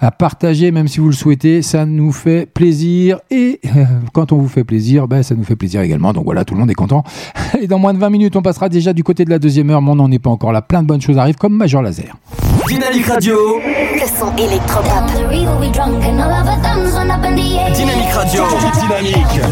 [0.00, 1.62] à partager, même si vous le souhaitez.
[1.62, 3.20] Ça nous fait plaisir.
[3.30, 6.12] Et euh, quand on vous fait plaisir, ben, ça nous fait plaisir également.
[6.12, 7.04] Donc voilà, tout le monde est content.
[7.60, 9.82] Et dans moins de 20 minutes, on passera déjà du côté de la deuxième heure.
[9.82, 10.62] Mais on n'en est pas encore là.
[10.62, 12.16] Plein de bonnes choses arrivent, comme Major Laser.
[12.66, 13.36] Dynamique Radio.
[13.64, 15.04] Le son électropop.
[17.74, 18.44] Dynamique Radio.
[18.80, 19.42] Dynamique.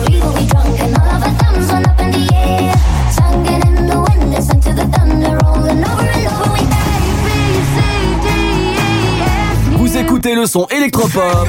[10.41, 11.47] le son électropop.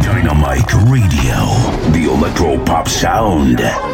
[0.00, 0.72] Dynamique.
[0.88, 3.91] Radio, the electro pop sound.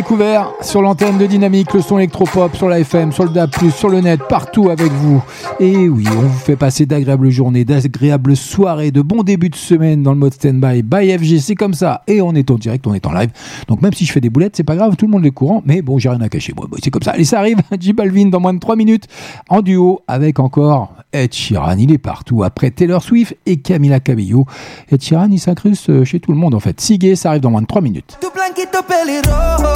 [0.00, 3.90] Découvert sur l'antenne de Dynamique, le son électropop, sur la FM, sur le DAB+, sur
[3.90, 5.22] le net, partout avec vous.
[5.58, 10.02] Et oui, on vous fait passer d'agréables journées, d'agréables soirées, de bons débuts de semaine
[10.02, 12.00] dans le mode stand-by by FG, c'est comme ça.
[12.06, 13.28] Et on est en direct, on est en live.
[13.68, 15.62] Donc même si je fais des boulettes, c'est pas grave, tout le monde est courant.
[15.66, 16.54] Mais bon, j'ai rien à cacher.
[16.82, 17.10] C'est comme ça.
[17.10, 17.58] Allez, ça arrive.
[17.78, 19.06] J Balvin dans moins de 3 minutes
[19.50, 21.76] en duo avec encore Ed Sheeran.
[21.76, 22.42] Il est partout.
[22.42, 24.46] Après Taylor Swift et Camila Cabello.
[24.90, 26.80] Ed Sheeran, il s'incruste chez tout le monde en fait.
[26.80, 28.18] Sigue, ça arrive dans moins de 3 minutes.
[28.50, 29.72] Tu blanquito pelirrojo,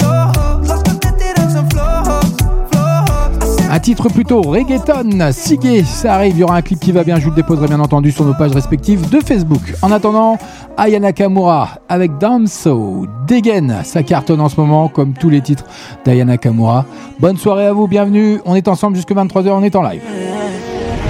[0.00, 2.34] rojo, los que te tiran son flojos,
[2.70, 3.70] flojos.
[3.70, 7.18] Un titre plutôt reggaeton, Sigue, ça arrive, il y aura un clip qui va bien,
[7.18, 9.60] je vous le déposerai bien entendu sur nos pages respectives de Facebook.
[9.82, 10.38] En attendant,
[10.76, 15.64] Aya Nakamura avec Danso, Degen, ça cartonne en ce moment comme tous les titres
[16.04, 16.86] d'Aya Nakamura.
[17.20, 20.02] Bonne soirée à vous, bienvenue, on est ensemble jusque 23h, on est en live.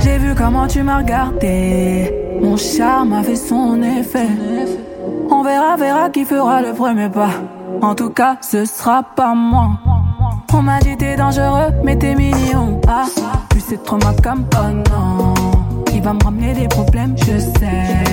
[0.03, 2.13] J'ai vu comment tu m'as regardé.
[2.41, 4.27] Mon charme a fait son effet.
[5.31, 7.31] On verra, verra qui fera le premier pas.
[7.83, 9.71] En tout cas, ce sera pas moi.
[10.53, 12.81] On m'a dit t'es dangereux, mais t'es mignon.
[12.89, 13.05] Ah,
[13.49, 15.35] plus c'est trop ma comme oh non.
[15.93, 18.05] Il va me ramener des problèmes, je sais.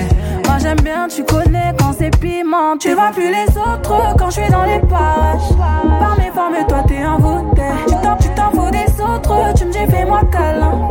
[0.46, 2.76] Moi j'aime bien, tu connais quand c'est piment.
[2.78, 5.56] Tu vois plus les autres quand je suis dans les pages.
[6.00, 7.62] Par mes formes, toi t'es envoûté.
[7.86, 10.88] Tu t'en, tu t'en fous des autres, tu me dis fais-moi câlin.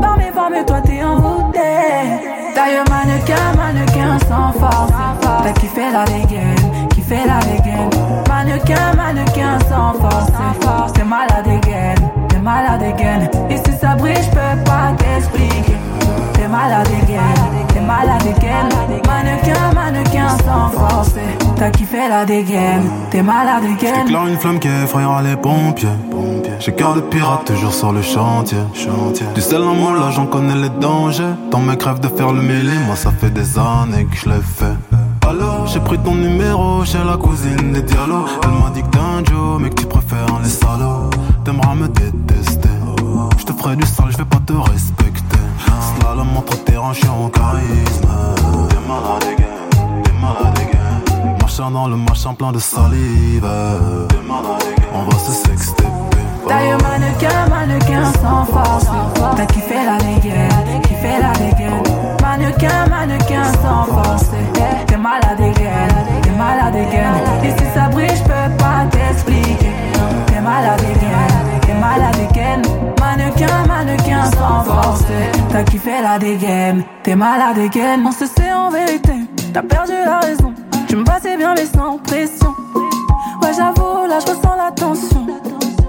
[0.00, 1.58] Par mes formes, toi t'es envoûté.
[2.54, 3.91] D'ailleurs, mannequin, mannequin
[4.32, 4.92] sans force.
[5.44, 7.90] T'as kiffé la dégaine, kiffé la dégaine.
[8.28, 10.92] Mannequin, mannequin sans force.
[10.94, 13.30] T'es malade dégaine, t'es malade dégaine.
[13.50, 15.76] Et si ça brille, je peux pas t'expliquer.
[16.34, 17.41] T'es malade dégaine,
[17.92, 18.68] t'es malade dégaine.
[19.06, 21.14] Mannequin, mannequin sans force.
[21.56, 24.06] T'as kiffé la dégaine, t'es malade dégaine.
[24.06, 25.88] J'éclaire une flamme qui effrayera les pompiers.
[26.58, 28.58] J'ai cœur de pirate toujours sur le chantier.
[29.34, 31.34] Du sel en moi là j'en connais les dangers.
[31.50, 34.40] Ton mec rêve de faire le mêlé, moi ça fait des années que je l'ai
[34.40, 34.76] fait.
[35.28, 38.24] Allô, j'ai pris ton numéro chez la cousine des Diallo.
[38.42, 41.10] Elle m'a dit que t'es un Joe, mais que tu préfères les salauds.
[41.44, 42.68] T'aimeras me détester.
[43.38, 45.21] Je te ferai du sale, je vais pas te respecter.
[46.02, 48.08] Slalom entre terrain, je suis en charisme.
[48.68, 50.02] T'es malade, again.
[50.02, 51.36] T'es malade, again.
[51.40, 53.46] Machin dans le machin plein de salive.
[54.08, 54.88] T'es malade, again.
[54.94, 55.84] On va se sexter.
[56.48, 58.86] Taille mannequin, mannequin sans force.
[59.36, 61.82] T'as kiffé la dégaine, kiffé la dégaine.
[62.20, 64.26] Mannequin, mannequin sans force.
[64.88, 65.88] T'es malade again,
[66.22, 67.14] t'es malade again.
[67.44, 69.72] Et si ça brille, j'peux pas t'expliquer.
[70.26, 71.31] T'es t'es malade again.
[73.42, 75.04] Mannequin, mannequin sans force.
[75.50, 78.04] T'as kiffé la dégaine, t'es malade again.
[78.06, 79.12] On se sait en vérité,
[79.52, 80.54] t'as perdu la raison.
[80.88, 82.54] Tu me passais bien mais sans pression.
[83.42, 85.26] Ouais, j'avoue, là je ressens la tension.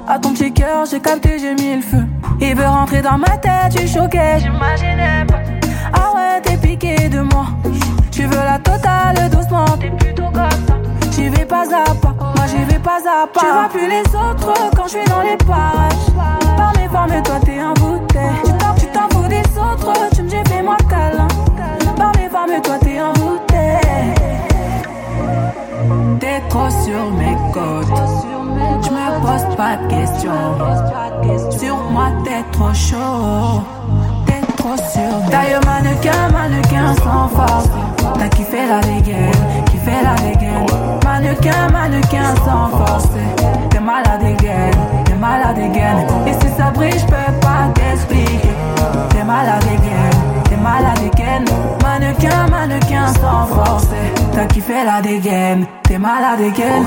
[0.07, 2.03] À ton petit cœur, j'ai capté, j'ai mis le feu.
[2.41, 5.39] Il veut rentrer dans ma tête, suis choqué, j'imaginais pas.
[5.93, 7.45] Ah ouais, t'es piqué de moi.
[8.11, 10.73] Tu veux la totale doucement, t'es plutôt comme ça.
[11.15, 13.39] J'y vais pas à pas, moi j'y vais pas à pas.
[13.39, 16.09] Tu vois plus les autres quand je suis dans les parages.
[16.57, 18.41] Par mes formes, toi t'es un bouteille.
[18.43, 21.27] Tu t'en, tu t'en fous des autres, tu me dis fais-moi câlin.
[21.95, 24.13] Par mes formes, toi t'es un bouteille.
[26.19, 28.01] T'es trop sur mes côtes.
[28.81, 31.51] Je me pose pas de questions.
[31.57, 33.61] Sur moi, t'es trop chaud.
[34.25, 37.69] T'es trop sur Taille mannequin, mannequin sans force.
[38.17, 39.31] T'as kiffé la dégaine,
[39.71, 40.82] kiffé la dégaine.
[41.23, 43.07] Mannequin, mannequin sans force.
[43.69, 44.71] T'es malade again,
[45.05, 46.05] t'es malade again.
[46.27, 48.49] Et si ça brille, j'peux pas t'expliquer.
[49.09, 50.09] T'es malade again,
[50.49, 51.45] t'es malade again.
[51.81, 53.87] Mannequin, mannequin sans force.
[54.33, 56.83] T'as kiffé la dégaine, t'es malade again.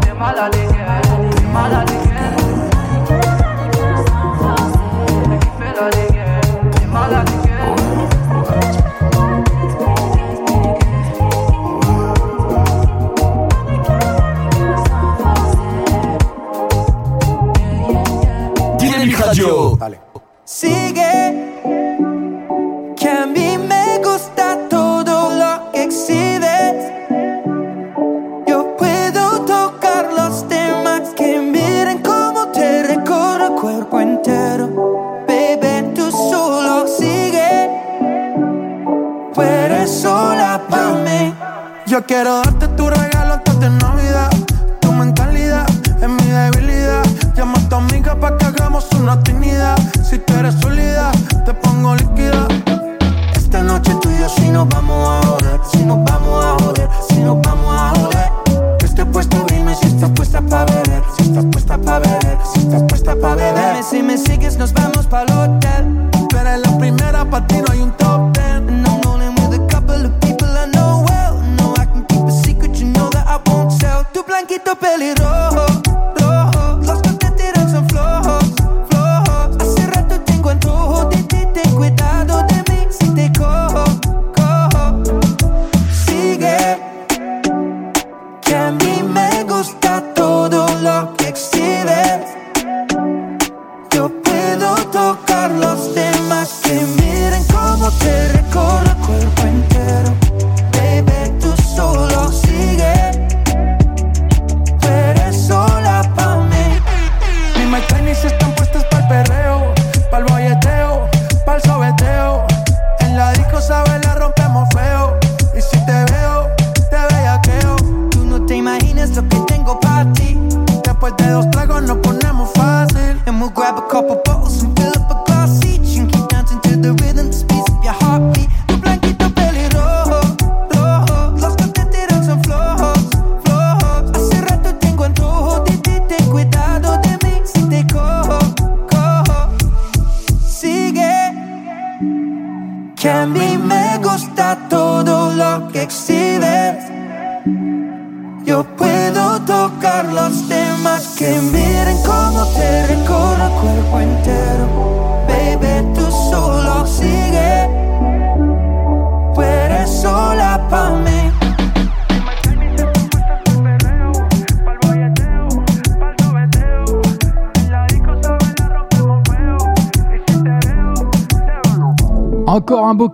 [0.00, 1.95] T'es malade again, t'es malade again.
[20.44, 21.34] Sigue,
[22.96, 26.45] que a mí me gusta todo lo que exhibes.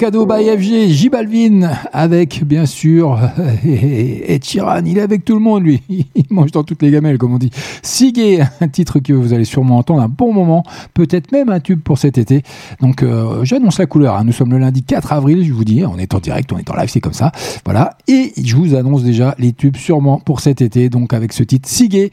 [0.02, 3.20] Cadeau by FG, J Balvin, avec bien sûr
[4.42, 4.84] Sheeran.
[4.84, 5.80] Il est avec tout le monde, lui.
[5.88, 7.50] Il mange dans toutes les gamelles, comme on dit.
[7.82, 11.80] Sigue, un titre que vous allez sûrement entendre un bon moment, peut-être même un tube
[11.80, 12.42] pour cet été.
[12.82, 14.16] Donc, euh, j'annonce la couleur.
[14.16, 14.24] hein.
[14.24, 15.84] Nous sommes le lundi 4 avril, je vous dis.
[15.86, 17.32] On est en direct, on est en live, c'est comme ça.
[17.64, 17.96] Voilà.
[18.08, 20.88] Et je vous annonce déjà les tubes sûrement pour cet été.
[20.90, 22.10] Donc, avec ce titre Sigue,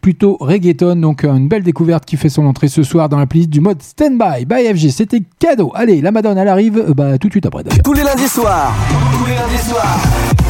[0.00, 0.96] plutôt reggaeton.
[0.96, 3.60] Donc, euh, une belle découverte qui fait son entrée ce soir dans la playlist du
[3.60, 4.90] mode Standby by FG.
[4.90, 5.72] C'était cadeau.
[5.74, 7.64] Allez, la Madone, elle arrive euh, bah, tout de suite après.
[7.64, 7.82] d'ailleurs.
[7.82, 8.72] Tous les lundis soirs.
[9.18, 9.98] Tous les lundis soirs.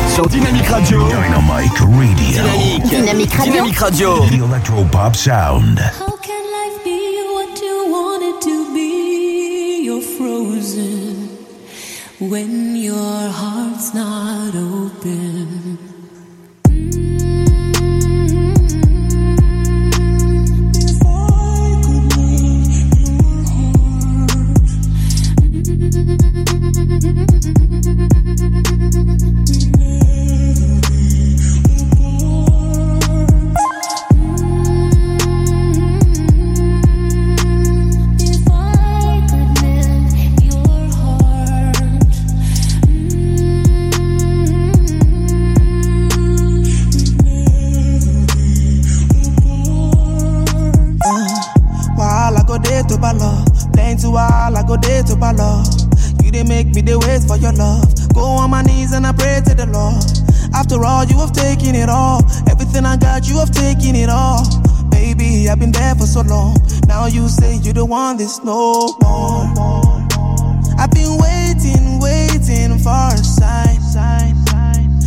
[0.08, 1.00] Sur Dynamic Radio.
[1.08, 1.86] Dynamic Radio.
[2.28, 2.84] Dynamique.
[2.90, 3.52] Dynamic Radio.
[3.52, 4.08] Dynamic Radio.
[4.26, 5.80] The Electropop Sound.
[12.30, 15.78] When your heart's not open.
[27.94, 28.21] If
[53.92, 55.64] ball, plenty while I go there to ball.
[56.22, 58.14] You didn't make me the wait for your love.
[58.14, 60.02] Go on my knees and I pray to the Lord.
[60.54, 62.22] After all, you have taken it all.
[62.50, 64.44] Everything I got, you have taken it all.
[64.90, 66.56] Baby, I've been there for so long.
[66.86, 69.48] Now you say you don't want this no more.
[70.78, 73.80] I've been waiting, waiting for a sign.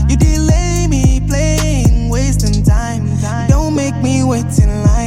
[0.10, 3.08] You delay me playing, wasting time.
[3.48, 5.05] Don't make me wait in line.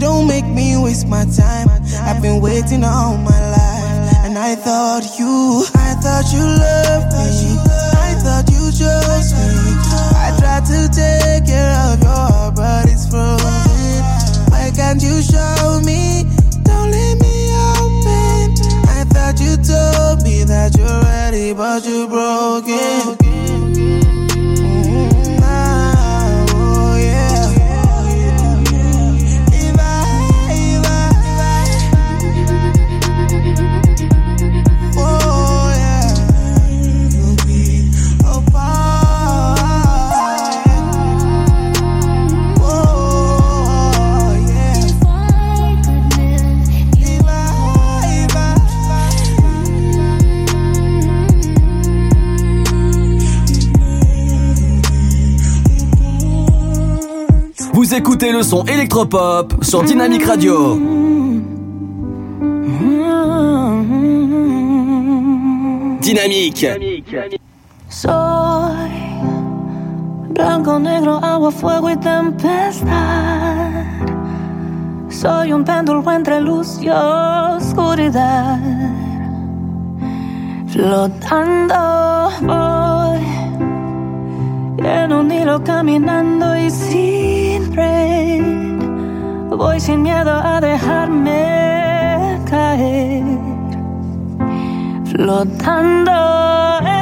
[0.00, 1.68] Don't make me waste my time.
[2.08, 7.60] I've been waiting all my life, and I thought you, I thought you loved me.
[8.00, 9.48] I thought you chose me.
[10.16, 14.00] I tried to take care of your heart, but it's frozen.
[14.48, 16.24] Why can't you show me?
[16.64, 18.56] Don't leave me open.
[18.88, 22.64] I thought you told me that you're ready, but you broke
[57.90, 60.78] Vous écoutez le son électropop sur Dynamic Radio.
[66.00, 66.66] Dynamique.
[67.88, 68.12] Soy
[70.28, 72.86] blanco, negro, agua, fuego y tempestad.
[75.08, 78.56] Soy un péndulo entre luz y oscuridad.
[80.68, 83.20] Flotando voy
[84.78, 86.70] en un hilo caminando y
[89.56, 93.24] Voy sin miedo a dejarme caer
[95.10, 96.12] flotando
[96.80, 96.99] en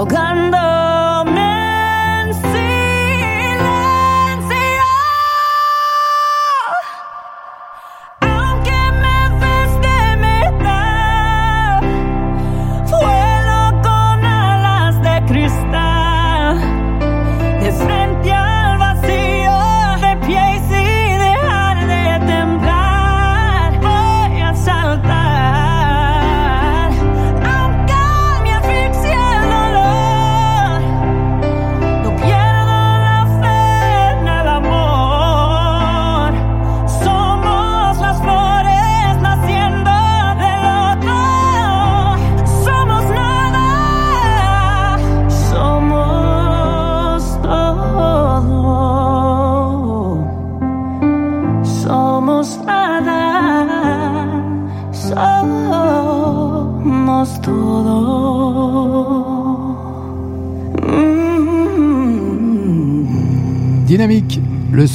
[0.00, 0.79] y ahogándome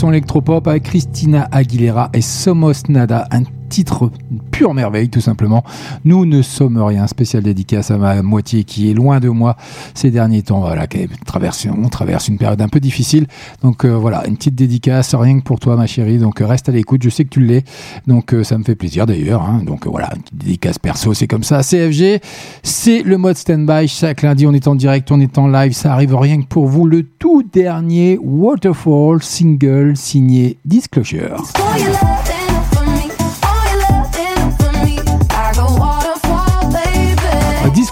[0.06, 4.12] son électropop avec Christina Aguilera et Somos Nada, un titre
[4.56, 5.66] pure merveille tout simplement.
[6.06, 9.58] Nous ne sommes rien, spécial dédicace à ma moitié qui est loin de moi
[9.94, 13.28] ces derniers temps, voilà, qui traverse, on traverse une période un peu difficile.
[13.64, 16.70] Donc euh, voilà, une petite dédicace, rien que pour toi ma chérie, donc euh, reste
[16.70, 17.66] à l'écoute, je sais que tu l'es,
[18.08, 19.42] donc euh, ça me fait plaisir d'ailleurs.
[19.42, 19.62] hein.
[19.66, 21.62] Donc voilà, une petite dédicace perso, c'est comme ça.
[21.62, 22.22] CFG,
[22.64, 25.92] c'est le mode stand-by, chaque lundi on est en direct, on est en live, ça
[25.92, 31.44] arrive rien que pour vous, le tout dernier Waterfall single signé Disclosure.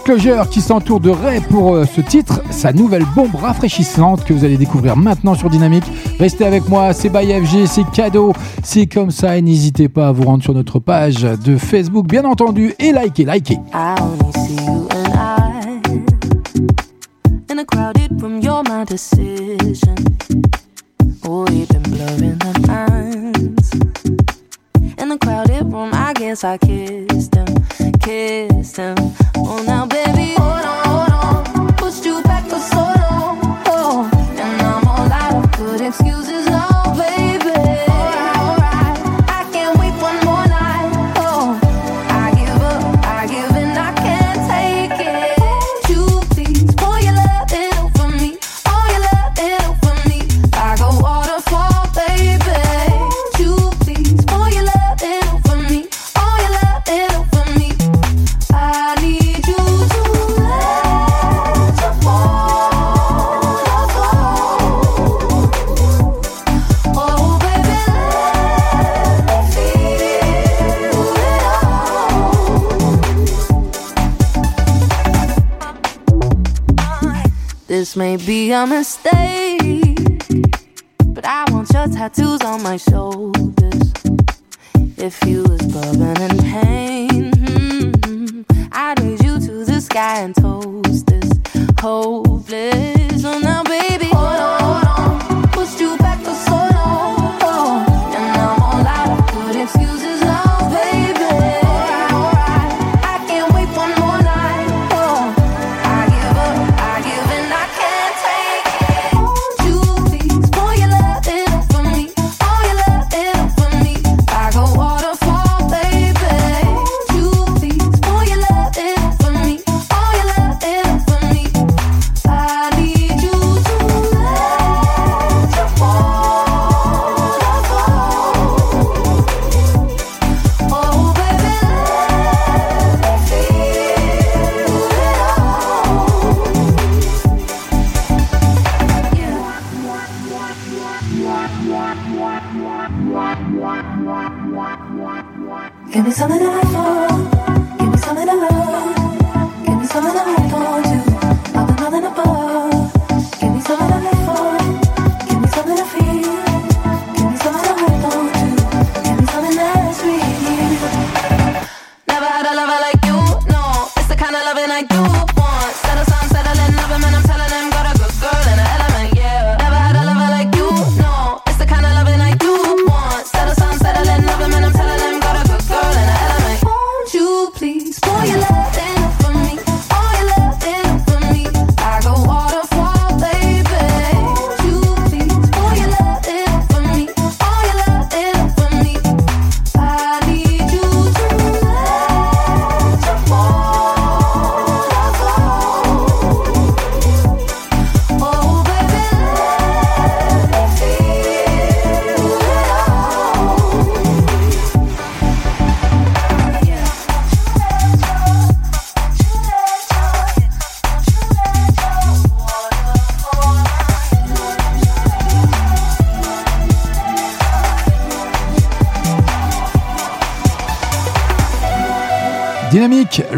[0.05, 4.43] Disclosure qui s'entoure de Ray pour euh, ce titre, sa nouvelle bombe rafraîchissante que vous
[4.43, 5.85] allez découvrir maintenant sur Dynamique.
[6.19, 8.33] Restez avec moi, c'est by FG, c'est cadeau,
[8.63, 12.25] c'est comme ça et n'hésitez pas à vous rendre sur notre page de Facebook bien
[12.25, 13.09] entendu et my
[18.83, 19.95] decision.
[21.25, 21.45] Oh.
[25.95, 27.52] I guess I kissed
[27.99, 28.95] kissed him.
[29.35, 30.92] Oh, now baby, hold on,
[77.95, 79.99] May be a mistake,
[81.09, 83.93] but I want your tattoos on my shoulders.
[84.97, 87.31] If you was bourbon in pain,
[88.03, 88.41] hmm,
[88.71, 91.29] I'd raise you to the sky and toast this
[91.79, 93.21] hopeless.
[93.21, 94.62] So now, baby, hold on,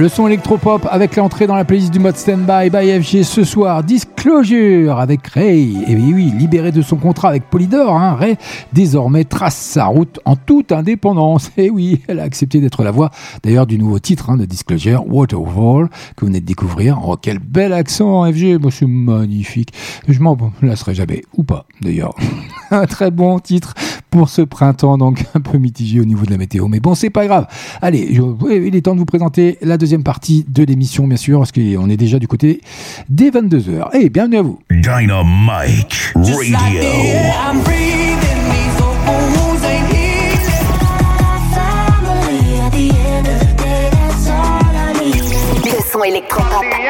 [0.05, 3.83] le son électropop avec l'entrée dans la playlist du mode Standby by FG ce soir.
[3.83, 5.83] Disclosure avec Ray.
[5.87, 8.35] Et oui, libéré de son contrat avec Polydor, hein, Ray
[8.71, 11.49] désormais trace sa route en toute indépendance.
[11.57, 13.09] Et oui, elle a accepté d'être la voix
[13.41, 16.99] d'ailleurs du nouveau titre hein, de Disclosure, Waterfall, que vous venez de découvrir.
[17.03, 19.73] Oh, quel bel accent FG, moi c'est magnifique.
[20.07, 22.13] Je m'en lasserai jamais, ou pas d'ailleurs.
[22.69, 23.73] Un très bon titre
[24.15, 26.69] pour ce printemps, donc un peu mitigé au niveau de la météo.
[26.69, 27.47] Mais bon, c'est pas grave.
[27.81, 28.21] Allez, je-
[28.65, 31.89] il est temps de vous présenter la deuxième partie de l'émission, bien sûr, parce qu'on
[31.89, 32.61] est déjà du côté
[33.09, 33.89] des 22h.
[33.93, 34.59] Et bienvenue à vous.
[34.71, 36.35] Dynamite Radio.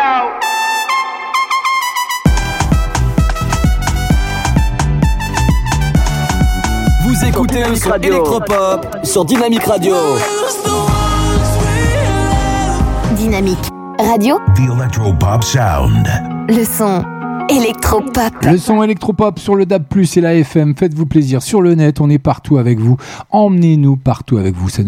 [0.05, 0.44] I'm
[7.36, 9.93] écoutez le son électropop sur Dynamique Radio.
[13.17, 13.59] Dynamique
[13.99, 14.38] radio.
[14.55, 16.07] The Electropop Sound.
[16.47, 17.03] Le son
[17.49, 18.31] électropop.
[18.41, 19.83] Le son électropop sur le DAB+,
[20.15, 20.75] et la FM.
[20.77, 21.41] Faites-vous plaisir.
[21.41, 22.95] Sur le net, on est partout avec vous.
[23.31, 24.69] Emmenez-nous partout avec vous.
[24.69, 24.86] C'est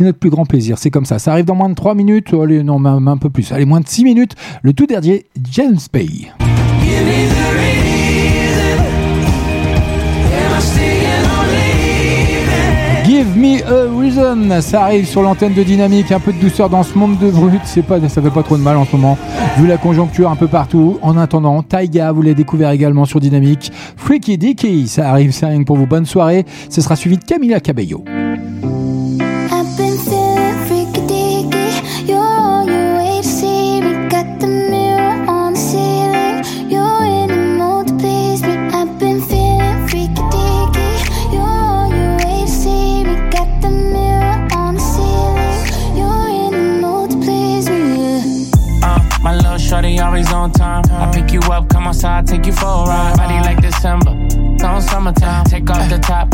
[0.00, 0.78] notre plus grand plaisir.
[0.78, 1.18] C'est comme ça.
[1.18, 2.32] Ça arrive dans moins de 3 minutes.
[2.32, 3.52] Allez, non, même un peu plus.
[3.52, 4.36] Allez, moins de 6 minutes.
[4.62, 6.30] Le tout dernier, James Bay.
[13.40, 14.60] Me a reason.
[14.60, 16.12] Ça arrive sur l'antenne de Dynamique.
[16.12, 17.60] Un peu de douceur dans ce monde de brut.
[17.64, 19.18] C'est pas, ça fait pas trop de mal en ce moment.
[19.56, 20.98] Vu la conjoncture un peu partout.
[21.02, 23.72] En attendant, Taiga, vous l'avez découvert également sur Dynamique.
[23.96, 25.86] Freaky Dicky, ça arrive, c'est rien pour vous.
[25.86, 26.44] Bonne soirée.
[26.68, 28.04] Ce sera suivi de Camila Cabello.
[52.04, 53.16] Outside, take you for a ride.
[53.16, 54.10] Body like December,
[54.64, 55.44] on summertime.
[55.44, 56.32] Take off the top,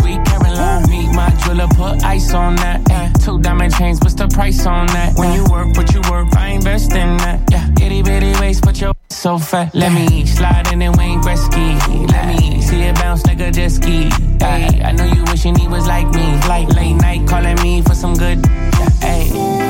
[0.00, 0.88] sweet Caroline.
[0.90, 2.80] Meet my jeweler, put ice on that.
[3.22, 5.16] Two diamond chains, what's the price on that?
[5.16, 7.40] When you work, what you work, I invest in that.
[7.50, 9.74] Yeah, itty bitty waist, but your so fat.
[9.74, 12.10] Let me slide in and Wayne Gretzky.
[12.12, 14.10] Let me see it bounce like a jet ski.
[14.42, 16.26] Ay, I know you wishing he was like me.
[16.48, 18.44] Like late night calling me for some good.
[19.00, 19.67] Hey.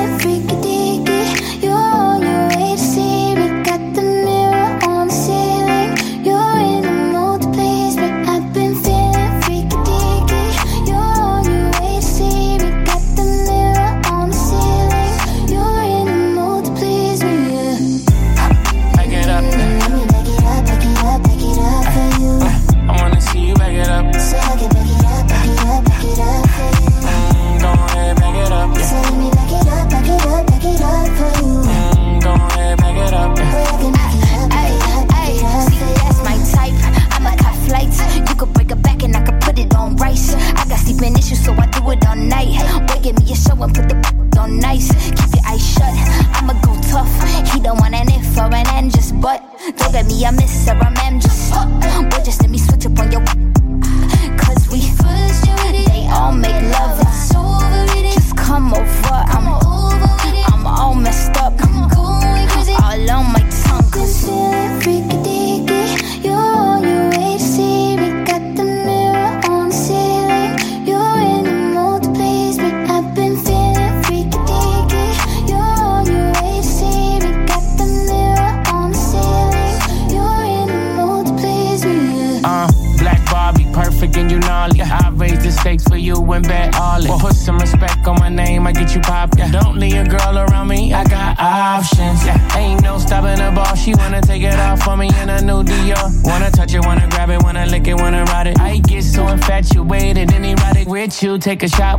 [101.49, 101.98] Take a shot,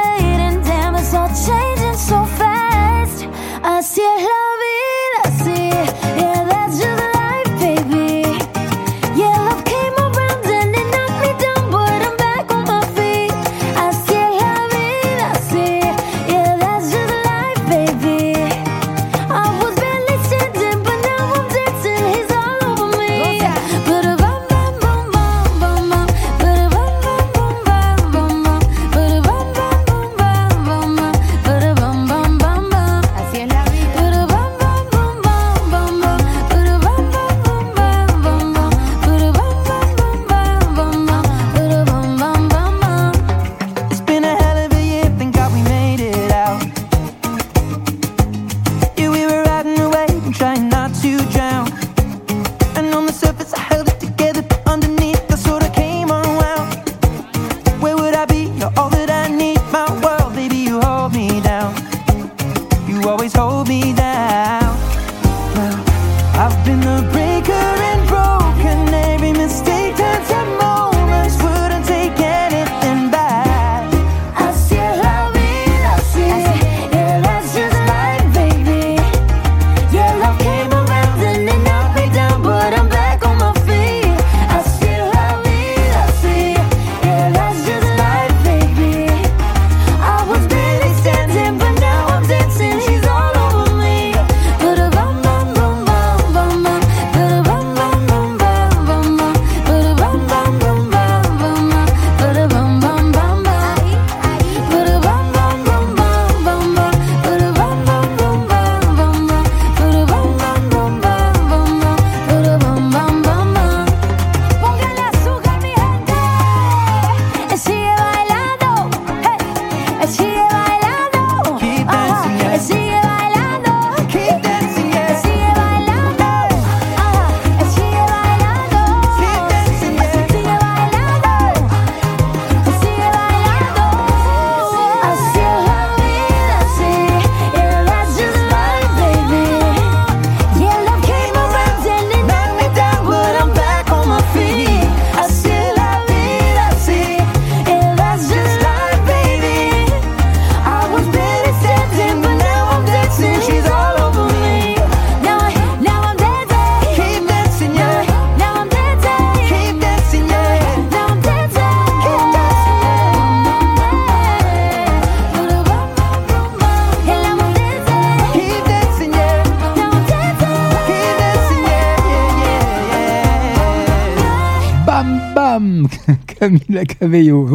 [2.11, 2.40] so far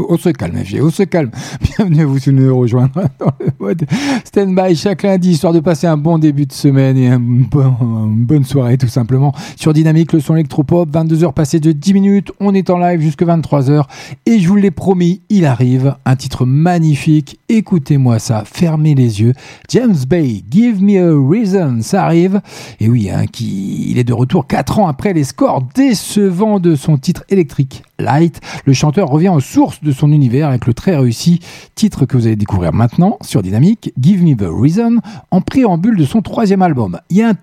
[0.09, 1.31] On se calme, FG, on se calme.
[1.61, 3.85] Bienvenue à vous si vous nous rejoindre dans le mode
[4.25, 7.75] stand-by chaque lundi, histoire de passer un bon début de semaine et un bon-
[8.07, 9.33] une bonne soirée tout simplement.
[9.57, 12.33] Sur Dynamique, le son électropop, 22h passé de 10 minutes.
[12.41, 13.85] On est en live jusque 23h.
[14.27, 15.97] Et je vous l'ai promis, il arrive.
[16.05, 17.36] Un titre magnifique.
[17.49, 18.43] Écoutez-moi ça.
[18.45, 19.33] Fermez les yeux.
[19.69, 21.79] James Bay, Give Me a Reason.
[21.81, 22.41] Ça arrive.
[22.81, 26.75] Et oui, hein, qui, il est de retour 4 ans après les scores décevants de
[26.75, 28.41] son titre électrique Light.
[28.65, 31.41] Le chanteur revient aux sources de son univers avec le très réussi
[31.77, 34.97] titre que vous allez découvrir maintenant sur Dynamique, Give Me the Reason,
[35.31, 36.99] en préambule de son troisième album.
[37.11, 37.35] Il y a un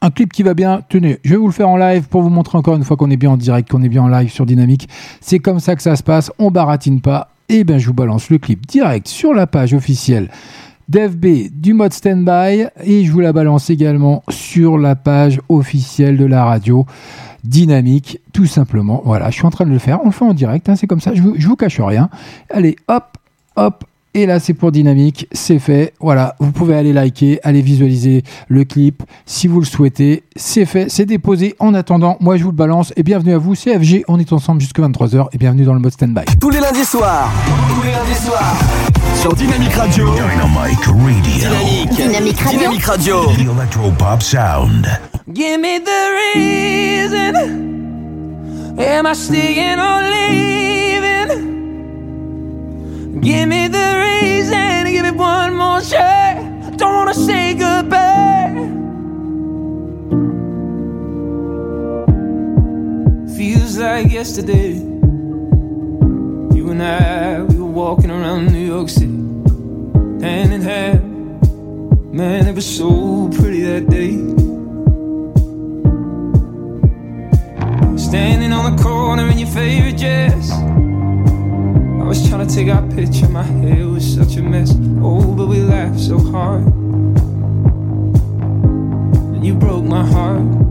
[0.00, 0.82] un clip qui va bien.
[0.88, 3.10] Tenez, je vais vous le faire en live pour vous montrer encore une fois qu'on
[3.10, 4.88] est bien en direct, qu'on est bien en live sur Dynamique.
[5.20, 6.30] C'est comme ça que ça se passe.
[6.38, 7.30] On baratine pas.
[7.48, 10.30] Et ben, je vous balance le clip direct sur la page officielle
[10.88, 16.26] d'FB du mode standby et je vous la balance également sur la page officielle de
[16.26, 16.86] la radio
[17.42, 19.02] dynamique tout simplement.
[19.04, 20.86] Voilà je suis en train de le faire on le fait en direct hein, c'est
[20.86, 22.10] comme ça je vous, je vous cache rien.
[22.50, 23.16] Allez hop
[23.56, 23.84] hop
[24.14, 25.92] et là, c'est pour Dynamique, c'est fait.
[26.00, 30.22] Voilà, vous pouvez aller liker, aller visualiser le clip si vous le souhaitez.
[30.36, 31.56] C'est fait, c'est déposé.
[31.58, 32.92] En attendant, moi, je vous le balance.
[32.96, 34.04] Et bienvenue à vous, CFG.
[34.06, 36.22] On est ensemble jusqu'à 23h et bienvenue dans le mode standby.
[36.40, 37.28] Tous les lundis soirs.
[37.68, 38.56] Tous les lundis soirs.
[39.20, 40.06] Sur Dynamique Radio.
[40.14, 40.94] Dynamic Radio.
[41.22, 41.90] Dynamique.
[41.96, 42.60] Dynamique Radio.
[42.60, 43.24] Dynamique Radio.
[43.32, 44.86] The Electropop Sound.
[45.32, 47.34] Give me the reason.
[48.78, 51.54] Am I staying or leaving?
[53.20, 53.83] Give me the
[64.24, 64.72] yesterday.
[66.56, 69.18] You and I, we were walking around New York City,
[70.24, 71.02] hand in hand.
[72.10, 74.12] Man, it was so pretty that day.
[77.98, 80.52] Standing on the corner in your favorite dress.
[80.52, 84.74] I was trying to take our picture, my hair was such a mess.
[85.02, 86.64] Oh, but we laughed so hard.
[89.34, 90.63] And you broke my heart.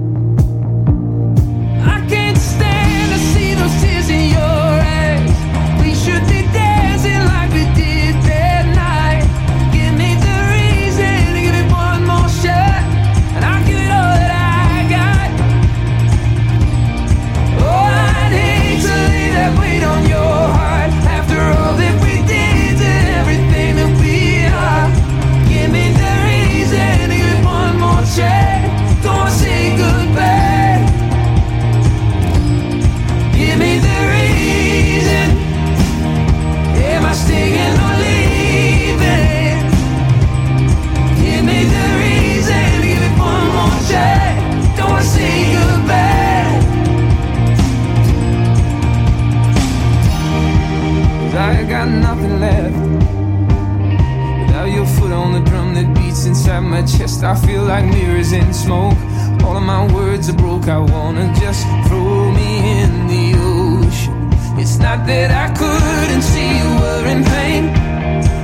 [57.23, 58.97] I feel like mirrors in smoke.
[59.43, 64.29] All of my words are broke, I wanna just throw me in the ocean.
[64.59, 67.63] It's not that I couldn't see you were in pain.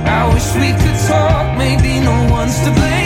[0.06, 2.99] I wish we could talk, maybe no one's to blame.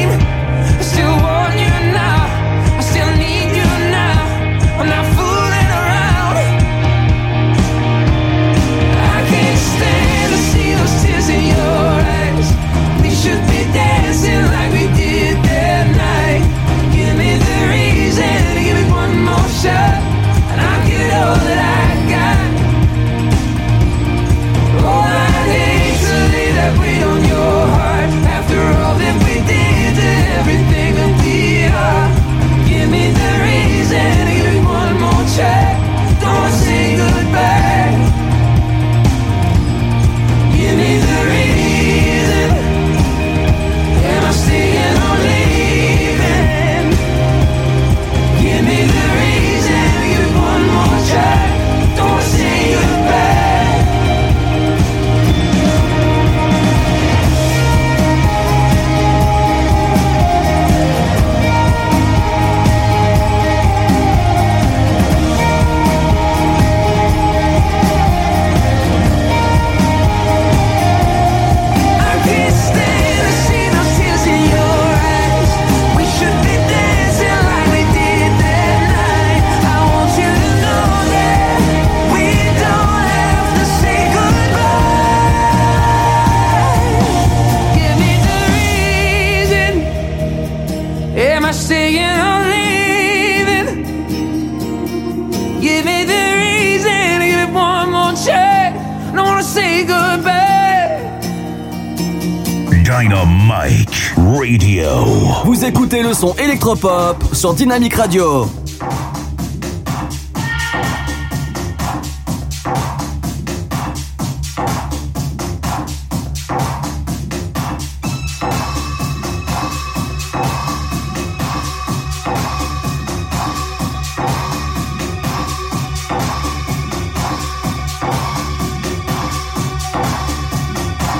[105.44, 108.47] Vous écoutez le son électropop sur Dynamic Radio.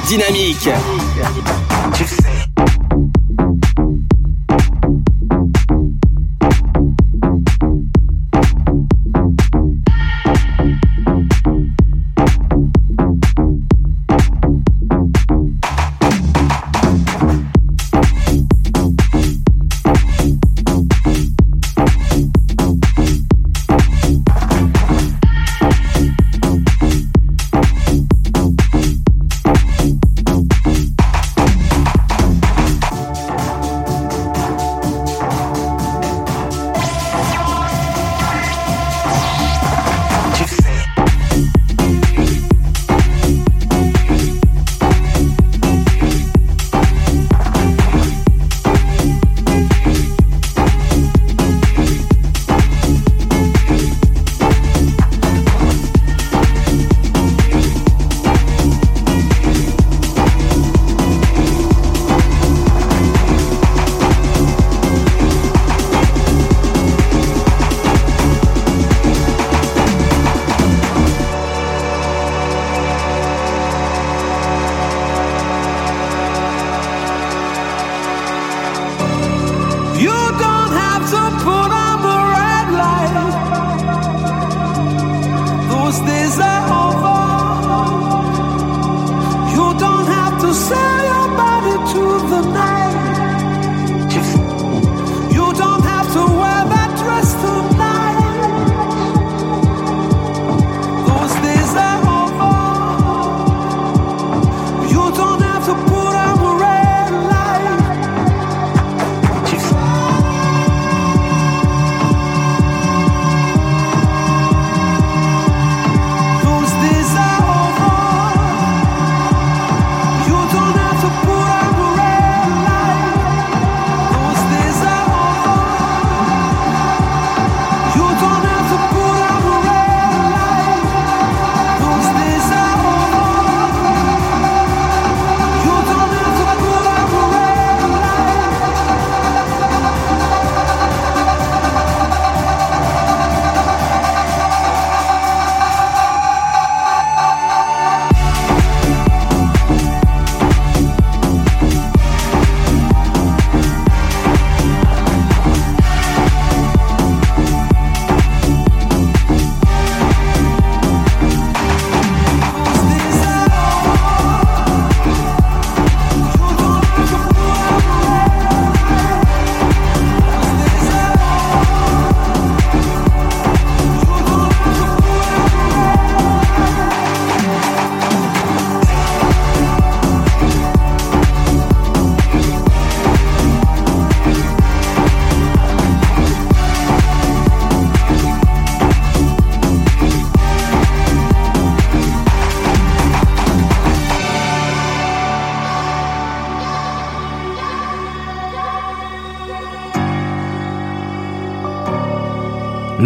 [0.07, 0.69] Dynamique.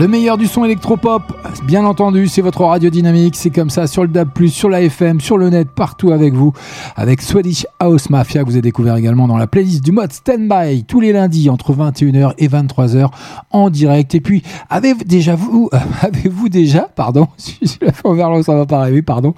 [0.09, 1.23] Le meilleur du son électropop,
[1.65, 3.37] bien entendu, c'est votre radio dynamique.
[3.37, 6.55] C'est comme ça sur le DAB, sur la FM, sur le net, partout avec vous.
[6.97, 10.85] Avec Swedish House Mafia, que vous avez découvert également dans la playlist du mode Standby,
[10.85, 13.11] tous les lundis entre 21h et 23h
[13.51, 14.15] en direct.
[14.15, 17.29] Et puis, avez-vous déjà, vous, euh, avez-vous déjà, pardon,
[17.61, 19.35] je la fais vers ça va pas arriver, pardon.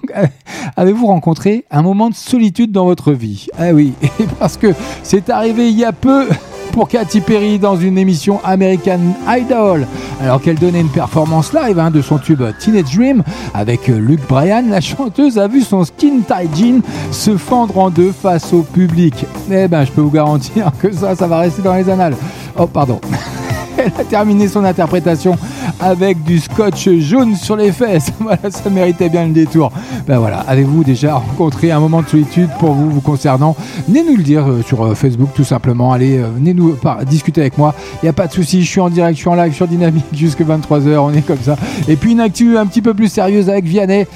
[0.76, 3.46] Avez-vous rencontré un moment de solitude dans votre vie?
[3.56, 3.94] Ah oui,
[4.38, 6.26] parce que c'est arrivé il y a peu
[6.78, 9.77] pour Katy Perry dans une émission American Idol.
[10.20, 13.22] Alors qu'elle donnait une performance live hein, de son tube Teenage Dream
[13.54, 16.80] avec euh, Luke Bryan, la chanteuse a vu son skin tight jean
[17.10, 19.26] se fendre en deux face au public.
[19.50, 22.16] Eh ben, je peux vous garantir que ça, ça va rester dans les annales.
[22.56, 23.00] Oh, pardon.
[23.78, 25.36] Elle a terminé son interprétation
[25.80, 28.10] avec du scotch jaune sur les fesses.
[28.20, 29.72] Voilà, ça méritait bien le détour.
[30.06, 33.56] Ben voilà, avez-vous déjà rencontré un moment de solitude pour vous, vous concernant?
[33.86, 35.92] Venez nous le dire euh, sur euh, Facebook tout simplement.
[35.92, 36.76] Allez, euh, venez nous
[37.08, 37.74] discuter avec moi.
[38.02, 39.66] Il n'y a pas de souci, je suis en direct, je suis en live sur
[39.66, 41.56] Dynamique jusque 23h, on est comme ça.
[41.86, 44.06] Et puis une actu un petit peu plus sérieuse avec Vianney,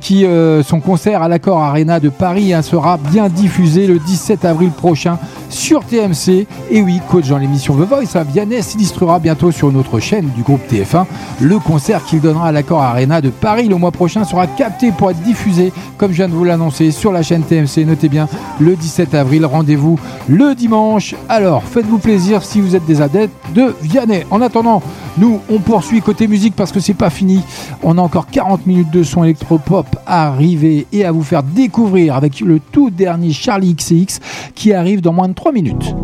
[0.00, 0.26] qui
[0.64, 5.18] son concert à l'Accord Arena de Paris hein, sera bien diffusé le 17 avril prochain
[5.48, 6.46] sur TMC.
[6.70, 10.28] Et oui, coach dans l'émission The Voice, hein, Vianney s'illustrera bientôt sur une autre chaîne
[10.36, 11.06] du groupe TF1.
[11.40, 15.10] Le concert qu'il donnera à l'Accord Arena de Paris le mois prochain sera capté pour
[15.10, 17.86] être diffusé, comme je viens de vous l'annoncer, sur la chaîne TMC.
[17.86, 18.28] Notez bien,
[18.60, 19.98] le 17 avril, rendez-vous
[20.28, 21.14] le dimanche.
[21.30, 24.26] Alors, faites-vous plaisir si vous êtes des adeptes de Vianney.
[24.30, 24.82] En attendant,
[25.16, 27.40] nous, on poursuit côté musique parce que c'est pas fini.
[27.82, 32.16] On a encore 40 minutes de son électropop à arriver et à vous faire découvrir
[32.16, 34.20] avec le tout dernier Charlie XCX
[34.54, 35.94] qui arrive dans moins de 3 minutes.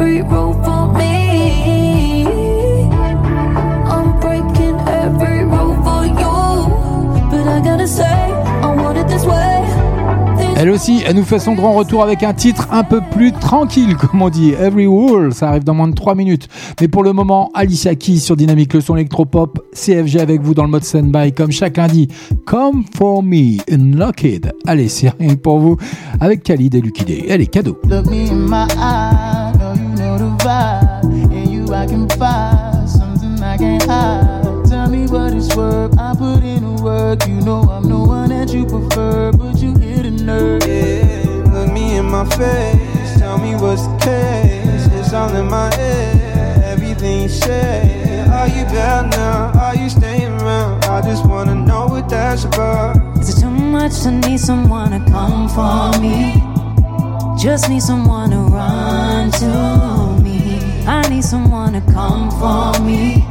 [0.00, 2.24] Every rule for me.
[3.86, 7.30] I'm breaking every rule for you.
[7.30, 9.60] But I gotta say, I want it this way.
[10.56, 13.96] Elle aussi, elle nous fait son grand retour avec un titre un peu plus tranquille,
[14.00, 14.52] comme on dit.
[14.52, 16.48] Every Wall, ça arrive dans moins de 3 minutes.
[16.80, 20.64] Mais pour le moment, Alicia Keys sur Dynamique, le son électropop, CFG avec vous dans
[20.64, 22.08] le mode standby, comme chaque lundi.
[22.44, 24.52] Come for me, Unlocked.
[24.66, 25.78] Allez, c'est rien pour vous,
[26.20, 27.78] avec Khalid et Lucky Elle est cadeau.
[27.88, 29.49] Look me in my eye,
[31.90, 34.64] can find something I can't hide.
[34.66, 37.26] Tell me what it's worth, I put in the work.
[37.26, 40.62] You know I'm the one that you prefer, but you hit a nerve.
[40.64, 43.18] Yeah, look me in my face.
[43.18, 44.86] Tell me what's the case.
[44.92, 46.62] It's all in my head.
[46.62, 48.24] Everything you say.
[48.30, 49.50] Are you bad now?
[49.60, 50.84] Are you staying around?
[50.84, 53.18] I just wanna know what that's about.
[53.18, 56.40] Is it too much to need someone to come for me?
[57.36, 60.09] Just need someone to run to me.
[60.90, 63.24] I need someone to come for me.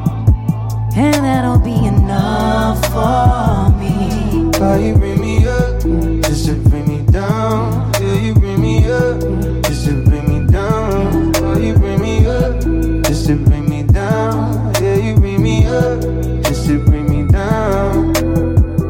[0.95, 4.49] And that'll be enough for me.
[4.57, 5.81] How you bring me up
[6.23, 7.91] just to bring me down?
[7.99, 9.19] Yeah, you bring me up
[9.63, 11.33] just to bring me down.
[11.33, 12.61] How you bring me up
[13.03, 14.73] just to bring me down?
[14.81, 16.01] Yeah, you bring me up
[16.45, 18.13] just to bring me down.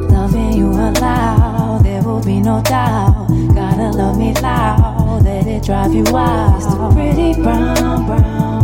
[0.09, 3.29] Loving you aloud, there will be no doubt.
[3.55, 6.57] Got a me loud that it drive you wild.
[6.57, 8.58] It's the pretty brown, brown,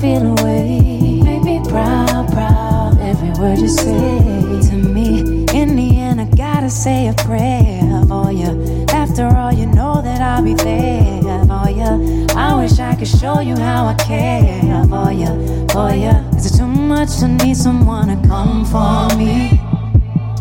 [0.00, 1.20] feel away.
[1.22, 5.44] Make me proud, proud, every word you say to me.
[5.52, 8.86] In the end, I gotta say a prayer for you.
[8.88, 12.26] After all, you know that I'll be there for you.
[12.34, 16.14] I wish I could show you how I care for you, for you.
[16.36, 19.60] Is it too much to need someone to come for me?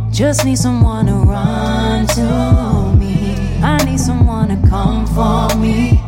[0.09, 3.35] Just need someone to run to me.
[3.61, 5.98] I need someone to come for me.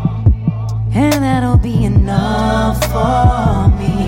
[0.94, 4.08] And that'll be enough for me.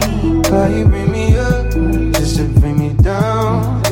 [0.49, 1.71] Why you bring me up
[2.13, 3.82] just to bring me down?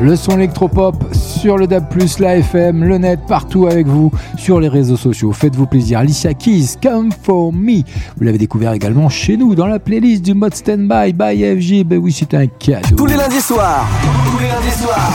[0.00, 1.84] Le son électropop sur le DAB+,
[2.20, 5.32] la FM, le net, partout avec vous sur les réseaux sociaux.
[5.32, 5.98] Faites-vous plaisir.
[5.98, 7.82] Alicia Keys, Come For Me.
[8.16, 11.84] Vous l'avez découvert également chez nous dans la playlist du mode Standby by FG.
[11.84, 12.96] Ben oui, c'est un cadeau.
[12.96, 13.86] Tous les lundis soirs.
[14.30, 15.12] Tous les lundis soirs.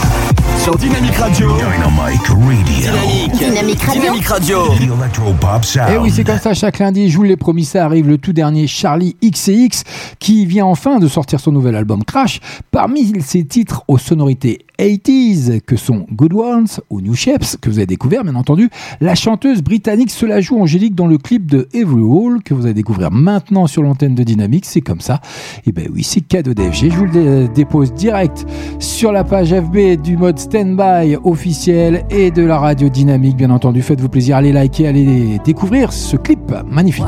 [0.58, 1.48] Sur Dynamique Radio.
[1.56, 3.38] Dynamic Radio.
[3.38, 4.00] Dynamique Radio.
[4.00, 4.58] Dynamique Radio.
[4.78, 5.90] The Electropop Sound.
[5.90, 7.08] Et Eh oui, c'est comme ça chaque lundi.
[7.10, 9.82] Je vous l'ai promis, ça arrive le tout dernier Charlie XCX
[10.18, 12.40] qui vient enfin de sortir son nouvel album Crash.
[12.72, 17.78] Parmi ses titres aux sonorités 80s que sont Good Ones ou New Shapes que vous
[17.78, 18.68] avez découvert bien entendu,
[19.00, 22.64] la chanteuse britannique se la joue Angélique dans le clip de Every Wall que vous
[22.64, 24.64] allez découvrir maintenant sur l'antenne de Dynamique.
[24.66, 25.20] C'est comme ça.
[25.66, 26.90] Et ben oui, c'est cadeau d'FG.
[26.90, 28.46] Je vous le dé- dépose direct
[28.78, 33.82] sur la page FB du mode Standby officiel et de la radio Dynamique bien entendu.
[33.82, 37.04] Faites-vous plaisir, allez liker, allez découvrir ce clip magnifique.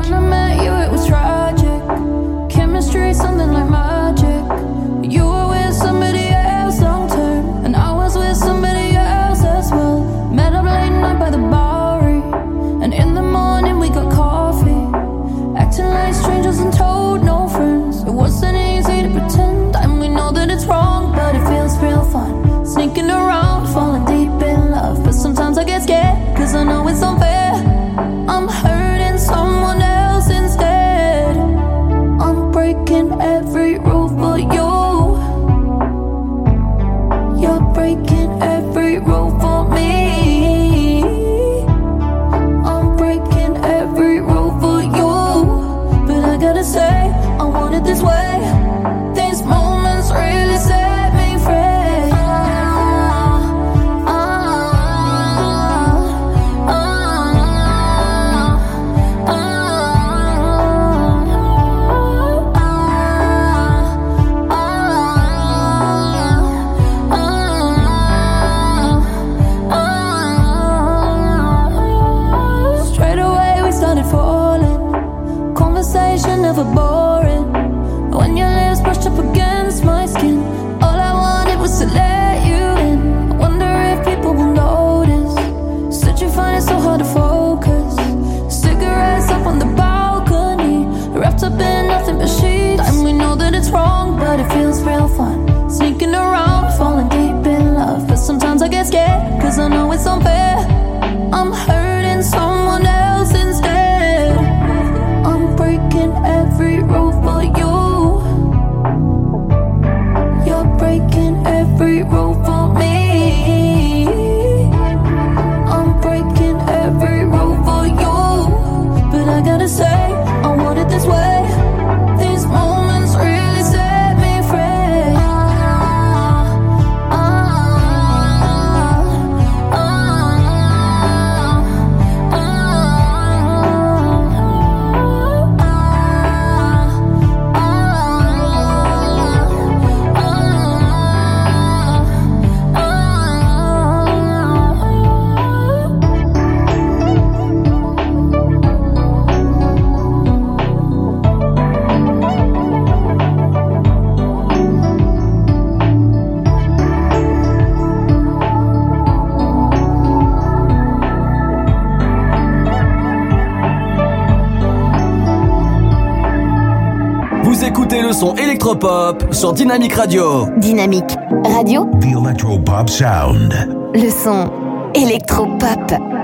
[168.69, 170.45] Électropop sur Dynamique Radio.
[170.57, 173.51] Dynamique Radio, The Electropop Sound.
[173.95, 174.51] le son
[174.93, 176.18] électropop.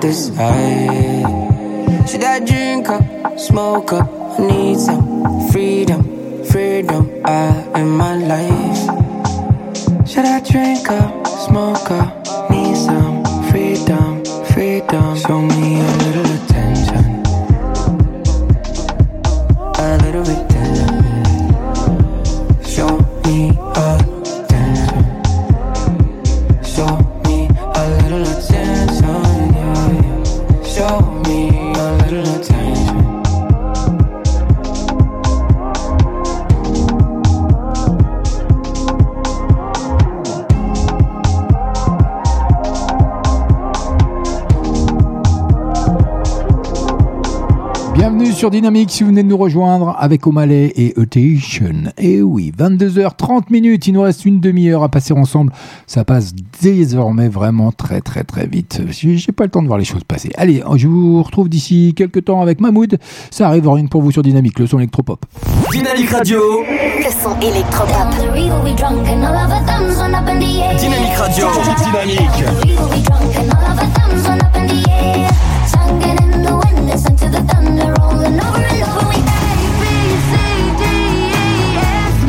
[0.00, 0.97] desire
[48.38, 51.90] sur Dynamique si vous venez de nous rejoindre avec O'Malley et Attention.
[51.98, 55.52] Et oui, 22h30 minutes, il nous reste une demi-heure à passer ensemble.
[55.88, 58.80] Ça passe désormais vraiment très très très vite.
[58.90, 60.30] J'ai pas le temps de voir les choses passer.
[60.36, 62.98] Allez, je vous retrouve d'ici quelques temps avec Mahmoud.
[63.32, 65.26] Ça arrive rien que pour vous sur Dynamique, le son électropop.
[65.72, 66.38] Dynamique Radio.
[66.70, 68.06] Le son électropop.
[70.78, 71.46] Dynamique Radio.
[71.82, 72.44] Dynamique.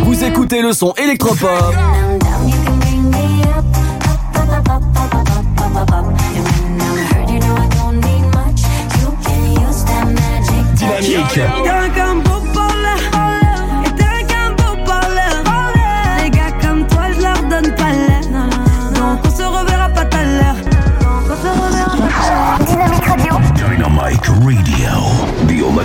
[0.03, 1.73] Vous écoutez le son électropop
[10.75, 11.78] Dynamique.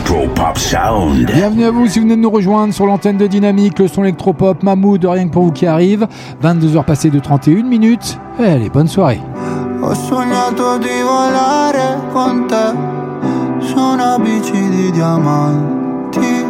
[0.05, 1.31] Electropop Sound.
[1.32, 4.05] Bienvenue à vous si vous venez de nous rejoindre sur l'antenne de Dynamique, le son
[4.05, 6.06] électropop, Mahmoud, rien que pour vous qui arrive.
[6.43, 8.18] 22h passées de 31 minutes.
[8.39, 9.20] Eh, allez, bonne soirée.
[9.82, 16.44] Ho sognato di volare con te su una bici di diamanti.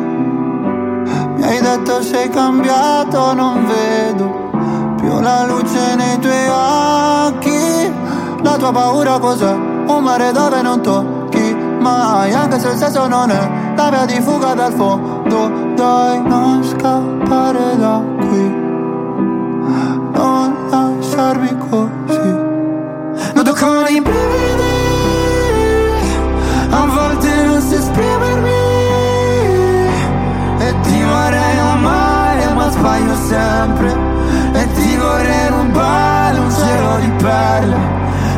[1.37, 4.51] Mi hai detto sei cambiato, non vedo
[4.97, 6.49] più la luce nei tuoi
[7.29, 7.93] occhi.
[8.43, 9.53] La tua paura cos'è?
[9.87, 11.24] Un mare dove non tocchi
[11.85, 15.73] mai, anche se il senso non è la via di fuga dal fondo.
[15.75, 18.45] Dai, non scappare da qui,
[20.13, 22.53] non lasciarmi così.
[23.35, 24.75] Noto con i brividi
[26.71, 28.51] A volte non so esprimermi
[30.59, 33.97] E ti vorrei amare ma sbaglio sempre
[34.53, 37.77] E ti vorrei rubare un cielo di perle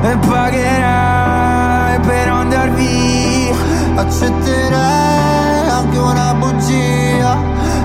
[0.03, 1.26] E pagherai
[3.97, 7.37] accetterei anche una bugia.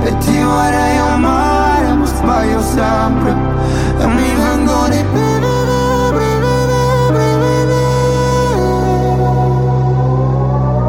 [0.04, 3.36] E ti vorrei amare ma sbaglio sempre.
[4.00, 5.02] E mi vengo di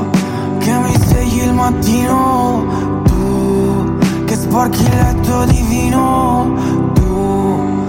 [0.59, 2.65] che mi svegli il mattino
[3.05, 6.53] tu che sporchi il letto di vino
[6.95, 7.87] tu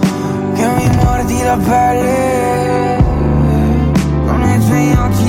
[0.54, 2.98] che mi mordi la pelle.
[4.28, 5.29] Con i tuoi occhi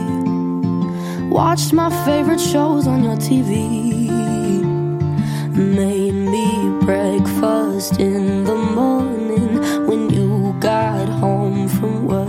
[1.31, 4.09] Watched my favorite shows on your TV.
[5.55, 9.55] Made me breakfast in the morning
[9.87, 12.27] when you got home from work.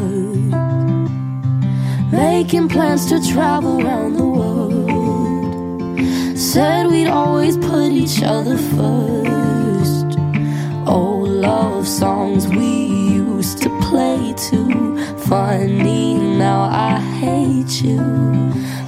[2.12, 4.88] Making plans to travel around the world.
[6.38, 10.16] Said we'd always put each other first.
[10.86, 15.16] Oh, love songs we used to play to.
[15.26, 18.32] Funny, now I hate you.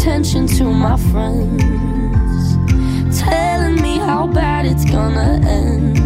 [0.00, 2.56] attention to my friends,
[3.20, 5.98] telling me how bad it's gonna end.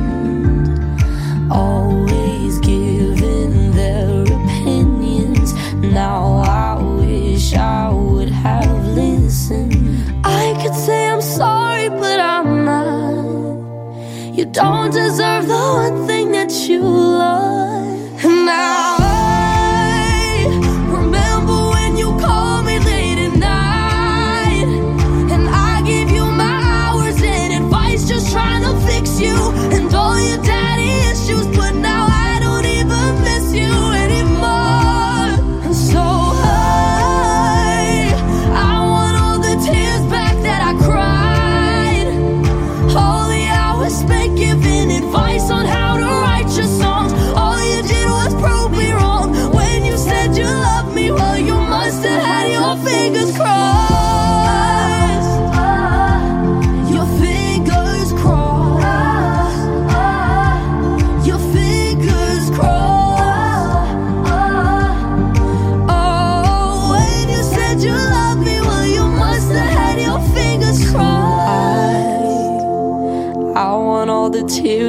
[1.52, 5.54] Always giving their opinions.
[5.76, 9.76] Now I wish I would have listened.
[10.24, 14.34] I could say I'm sorry, but I'm not.
[14.36, 18.24] You don't deserve the one thing that you love.
[18.24, 19.03] And now.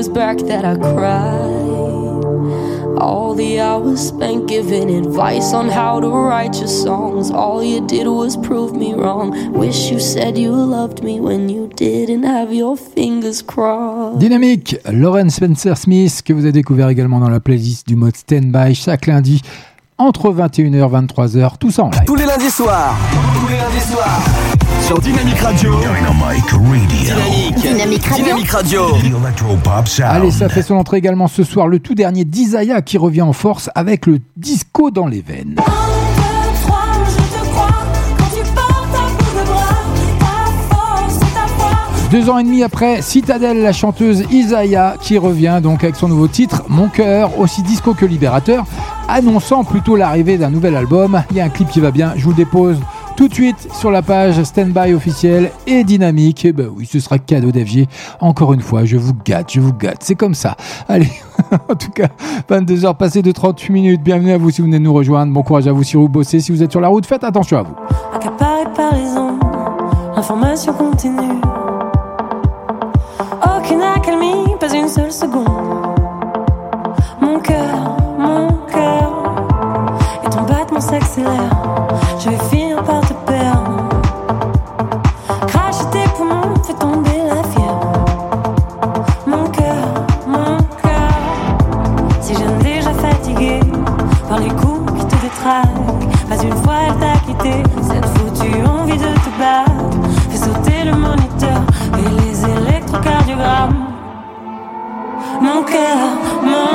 [0.07, 1.75] back that I cried.
[2.97, 7.29] All the hours spent giving advice on how to write your songs.
[7.29, 9.53] All you did was prove me wrong.
[9.53, 14.19] Wish you said you loved me when you didn't have your fingers crossed.
[14.19, 18.73] Dynamique, Lauren Spencer Smith, que vous avez découvert également dans la playlist du mode Standby
[18.73, 19.41] chaque lundi
[19.97, 22.95] entre 21h 23h, tout ça Tous les lundis soirs.
[24.85, 25.79] Sur Dynamique Radio.
[25.79, 26.77] Dynamic Radio.
[26.87, 27.55] Dynamique.
[27.57, 28.23] Dynamique Radio.
[28.23, 28.81] Dynamique Radio.
[28.91, 30.09] The Electropop Sound.
[30.11, 33.33] Allez, ça fait son entrée également ce soir, le tout dernier d'Isaiah qui revient en
[33.33, 35.55] force avec le disco dans les veines.
[42.11, 46.27] Deux ans et demi après, Citadel, la chanteuse Isaiah, qui revient donc avec son nouveau
[46.27, 48.65] titre, Mon cœur, aussi disco que libérateur,
[49.07, 51.23] annonçant plutôt l'arrivée d'un nouvel album.
[51.31, 52.77] Il y a un clip qui va bien, je vous le dépose
[53.15, 56.45] tout de suite sur la page Standby officielle et dynamique.
[56.45, 57.87] Et ben oui, ce sera cadeau d'Avier.
[58.19, 59.99] Encore une fois, je vous gâte, je vous gâte.
[60.01, 60.55] C'est comme ça.
[60.89, 61.11] Allez,
[61.69, 62.09] en tout cas,
[62.49, 64.01] 22h passées de 38 minutes.
[64.03, 65.33] Bienvenue à vous si vous venez nous rejoindre.
[65.33, 66.39] Bon courage à vous si vous bossez.
[66.39, 67.75] Si vous êtes sur la route, faites attention à vous.
[68.11, 68.19] Par
[70.77, 71.41] continue.
[73.57, 75.47] Aucune accalmie, pas une seule seconde.
[77.21, 79.13] Mon cœur, mon cœur,
[80.25, 81.51] et ton battement s'accélère.
[82.19, 82.64] Je vais finir
[105.45, 106.74] Mon cœur, mon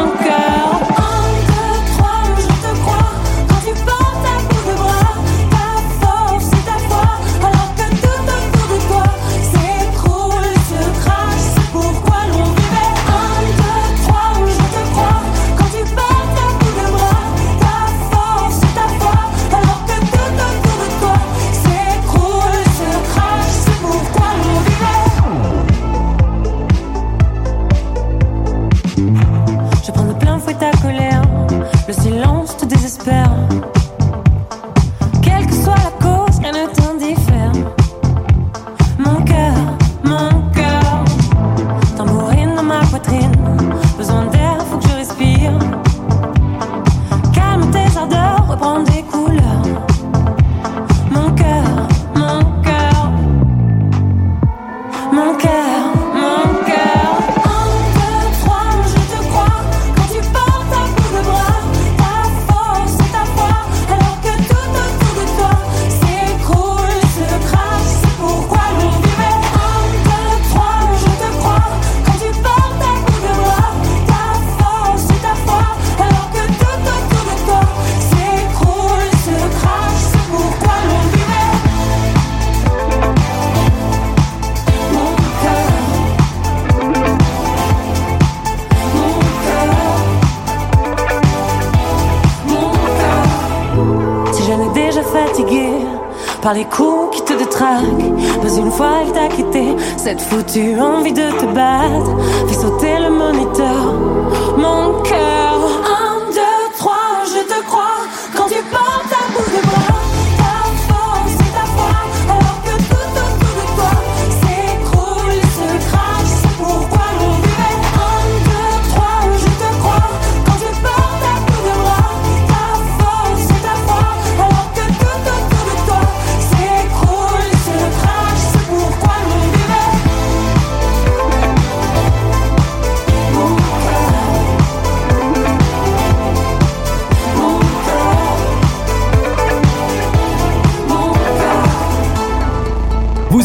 [100.51, 100.90] Cette foutue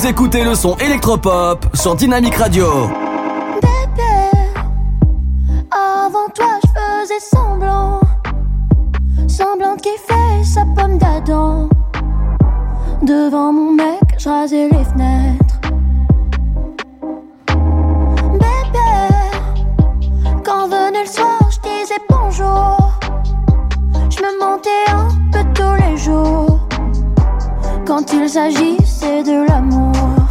[0.07, 2.67] Écoutez le son électropop sur Dynamique Radio.
[5.71, 7.99] Avant toi, je faisais semblant.
[9.27, 11.69] Semblant de kiffer sa pomme d'Adam.
[13.01, 15.59] Devant mon mec, je rasais les fenêtres.
[18.33, 19.09] Bébé,
[20.43, 22.77] quand venait le soir, je disais bonjour.
[24.11, 26.54] Je me mentais un peu tous les jours.
[27.85, 30.24] Quand il s'agissait de l'amour.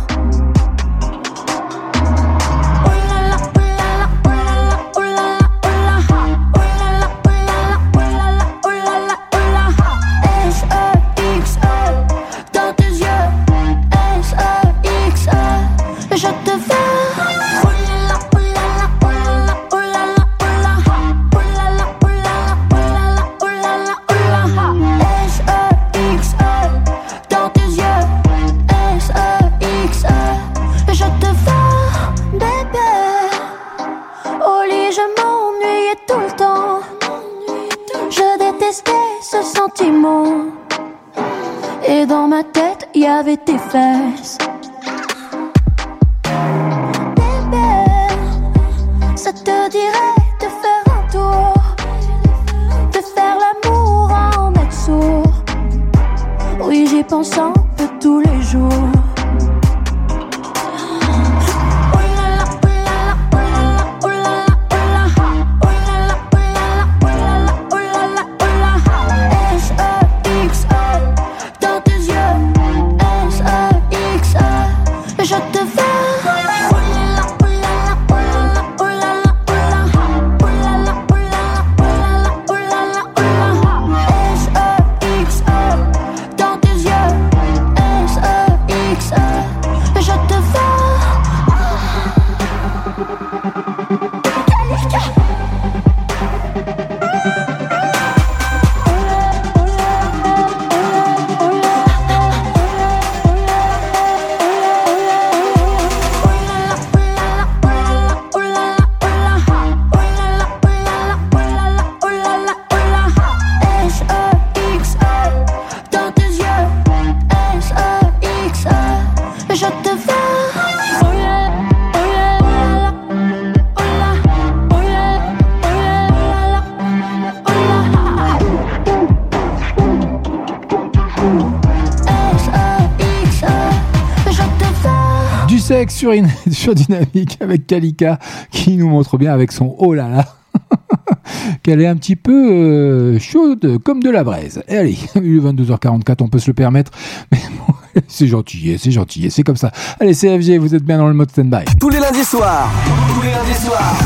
[136.04, 138.18] Sur, une, sur Dynamique avec Kalika
[138.50, 140.26] qui nous montre bien avec son oh là là
[141.62, 144.62] qu'elle est un petit peu euh, chaude comme de la braise.
[144.68, 146.90] Et allez, il est 22h44, on peut se le permettre.
[147.32, 147.74] Mais bon,
[148.06, 149.72] c'est gentil, c'est gentil, c'est comme ça.
[149.98, 151.64] Allez, CFG, vous êtes bien dans le mode stand-by.
[151.80, 152.70] Tous les lundis soirs.
[153.14, 153.96] Tous les lundis soirs.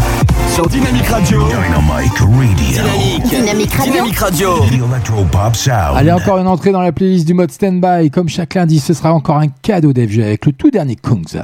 [0.55, 1.43] Sur Dynamique Radio.
[1.49, 2.29] Dynamic Radio.
[2.57, 3.29] Dynamique.
[3.29, 3.93] Dynamique Radio.
[3.93, 4.57] Dynamique Radio.
[4.87, 5.97] Electro-Pop Sound.
[5.97, 8.11] Allez, encore une entrée dans la playlist du mode stand-by.
[8.11, 11.43] Comme chaque lundi, ce sera encore un cadeau d'FG avec le tout dernier Kungs.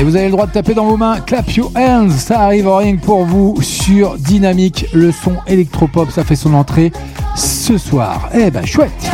[0.00, 1.20] Et vous avez le droit de taper dans vos mains.
[1.20, 2.08] Clap your hands.
[2.08, 4.86] Ça arrive rien que pour vous sur Dynamique.
[4.94, 6.90] Le son électropop, ça fait son entrée
[7.36, 8.30] ce soir.
[8.32, 9.10] Eh ben, chouette.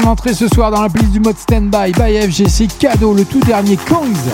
[0.00, 3.40] Son entrée ce soir dans la playlist du mode Standby by FGC Cadeau, le tout
[3.40, 4.30] dernier Kongs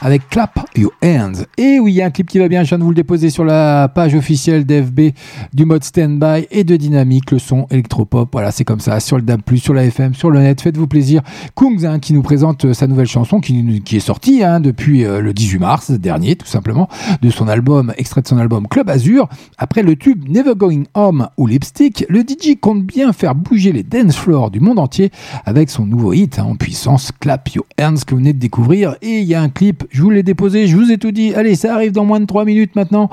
[0.00, 1.44] avec Clap Your Hands.
[1.56, 2.94] Et oui, il y a un clip qui va bien, je viens de vous le
[2.94, 5.10] déposer sur la page officielle d'FB
[5.58, 8.28] du mode Standby et de Dynamique, le son électropop.
[8.30, 11.20] Voilà, c'est comme ça, sur le DAB+, sur la FM, sur le net, faites-vous plaisir.
[11.56, 15.20] Kungs qui nous présente euh, sa nouvelle chanson qui, qui est sortie hein, depuis euh,
[15.20, 16.88] le 18 mars dernier, tout simplement,
[17.22, 19.28] de son album, extrait de son album Club Azur.
[19.58, 23.82] Après le tube Never Going Home ou Lipstick, le DJ compte bien faire bouger les
[23.82, 25.10] dance floors du monde entier
[25.44, 28.94] avec son nouveau hit hein, en puissance, Clap Your Hands, que vous venez de découvrir.
[29.02, 31.34] Et il y a un clip je vous l'ai déposé, je vous ai tout dit.
[31.34, 33.10] Allez, ça arrive dans moins de 3 minutes maintenant.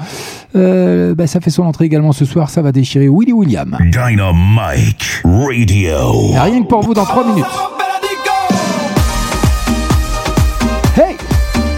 [0.55, 2.34] Euh, bah, ça fait son entrée également ce soir.
[2.47, 3.77] Ça va déchirer Willy William.
[3.79, 6.33] Dynamite Radio.
[6.33, 7.45] Et rien que pour vous dans 3 minutes.
[10.97, 11.15] Hey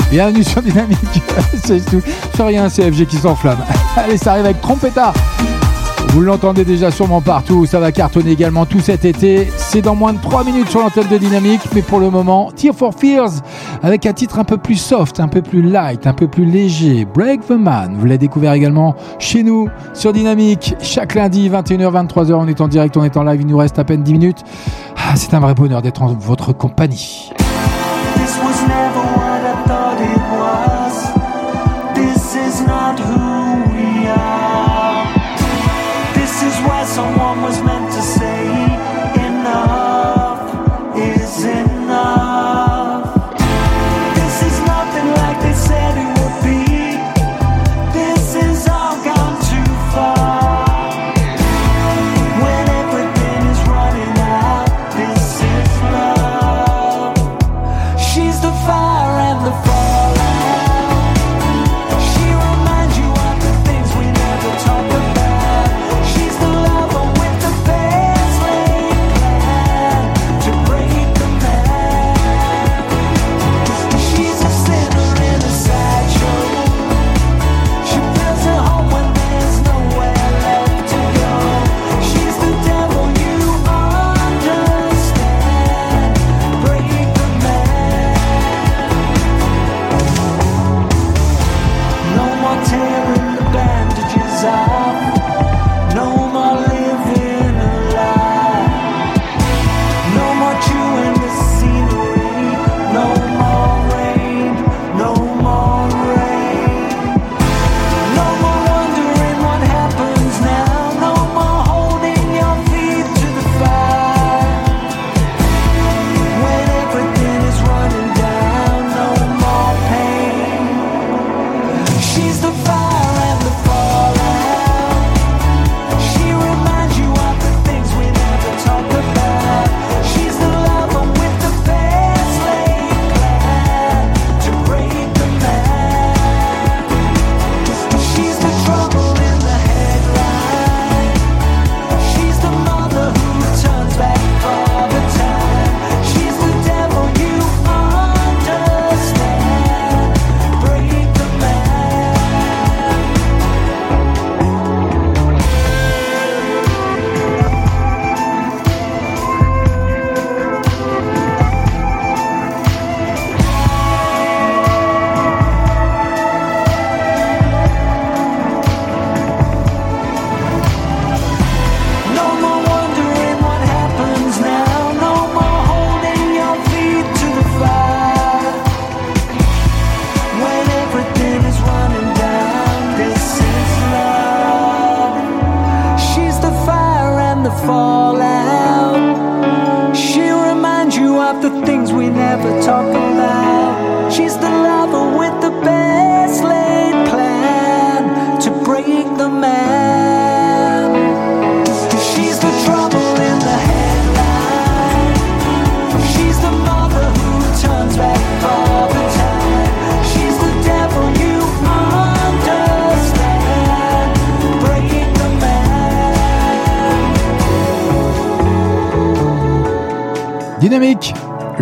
[0.09, 0.97] Bienvenue sur Dynamique.
[1.63, 2.01] c'est tout.
[2.35, 3.59] C'est rien, c'est FG qui s'enflamme.
[3.95, 5.13] Allez, ça arrive avec Trompetta.
[6.17, 9.47] Vous l'entendez déjà sûrement partout, ça va cartonner également tout cet été.
[9.55, 12.73] C'est dans moins de 3 minutes sur l'antenne de Dynamique, mais pour le moment, Tear
[12.73, 13.43] for Fears,
[13.83, 17.05] avec un titre un peu plus soft, un peu plus light, un peu plus léger,
[17.05, 17.97] Break the Man.
[17.99, 22.67] Vous l'avez découvert également chez nous sur Dynamique, chaque lundi, 21h, 23h, on est en
[22.67, 24.43] direct, on est en live, il nous reste à peine 10 minutes.
[24.95, 27.29] Ah, c'est un vrai bonheur d'être en votre compagnie.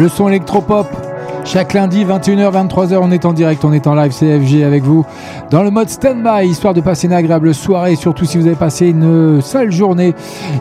[0.06, 0.86] Le son électropop.
[1.46, 5.04] Chaque lundi, 21h, 23h, on est en direct, on est en live CFG avec vous
[5.50, 8.90] dans le mode stand-by, histoire de passer une agréable soirée, surtout si vous avez passé
[8.90, 10.14] une sale journée.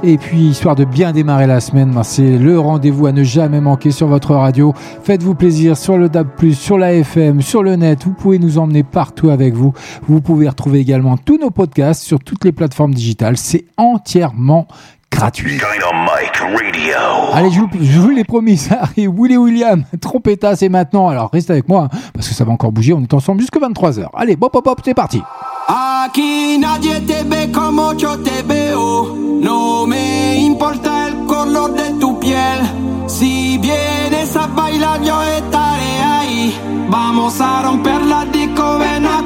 [0.02, 3.60] Et puis, histoire de bien démarrer la semaine, ben, c'est le rendez-vous à ne jamais
[3.60, 4.72] manquer sur votre radio.
[5.02, 8.04] Faites-vous plaisir sur le DAB+, sur la FM, sur le net.
[8.04, 9.72] Vous pouvez nous emmener partout avec vous.
[10.06, 13.36] Vous pouvez retrouver également tous nos podcasts sur toutes les plateformes digitales.
[13.36, 14.68] C'est entièrement
[15.15, 15.53] gratuit.
[15.59, 17.32] Dynamite Radio.
[17.32, 19.11] Allez, je vous, je vous l'ai promis, ça arrive.
[19.16, 21.09] Willy William, trompetta, c'est maintenant.
[21.09, 22.93] Alors reste avec moi, hein, parce que ça va encore bouger.
[22.93, 24.09] On est ensemble jusque 23h.
[24.15, 25.23] Allez, hop, hop, hop, c'est parti.
[25.66, 29.16] Aquí nadie te ve como yo te veo.
[29.41, 32.61] No me importa el color de tu piel.
[33.07, 36.55] Si vienes a bailar, yo estaré ahí.
[36.91, 39.23] Vamos a romper la disco, ven acá,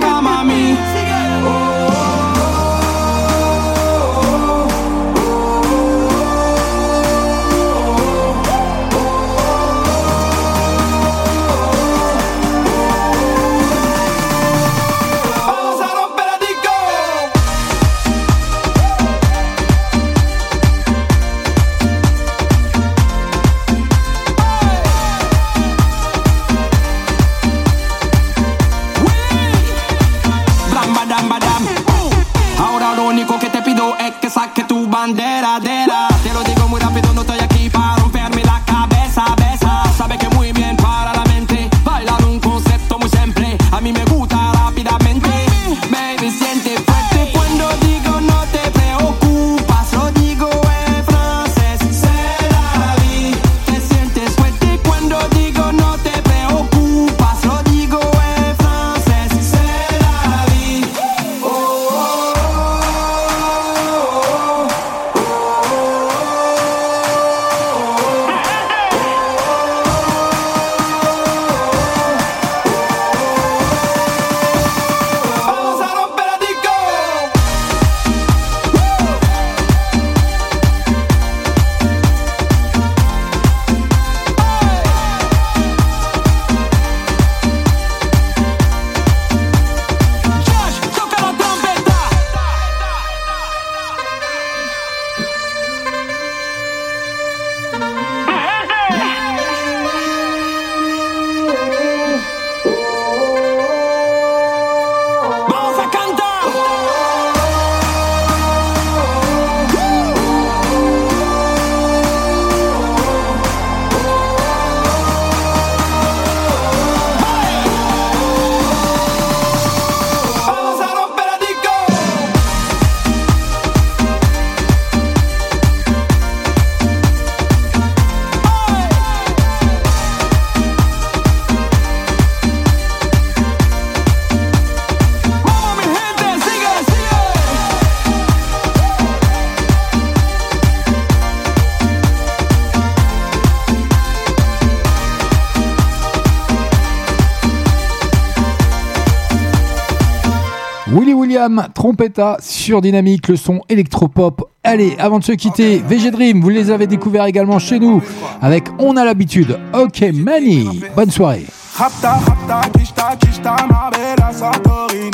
[151.48, 154.50] William, trompetta sur Dynamique, le son électropop.
[154.62, 158.02] Allez, avant de se quitter, VG vous les avez découverts également chez nous
[158.42, 159.58] avec On a l'habitude.
[159.72, 161.46] Ok, Mani, bonne soirée.
[161.74, 165.10] Rapta, rapta, kishta, kishta, ma bella Santorini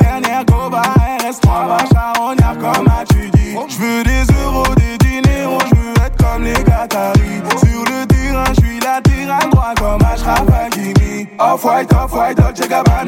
[0.00, 0.82] Dernière goba,
[1.20, 6.54] RS3, va charognard comme as-tu dit J'veux des euros, des diners, j'veux être comme les
[6.54, 13.07] Qataris Sur le terrain, j'suis la tyranne, droit comme Ashraf Hakimi Off-white, off-white, Dolce Gabbana,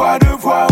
[0.00, 0.69] Fois, deux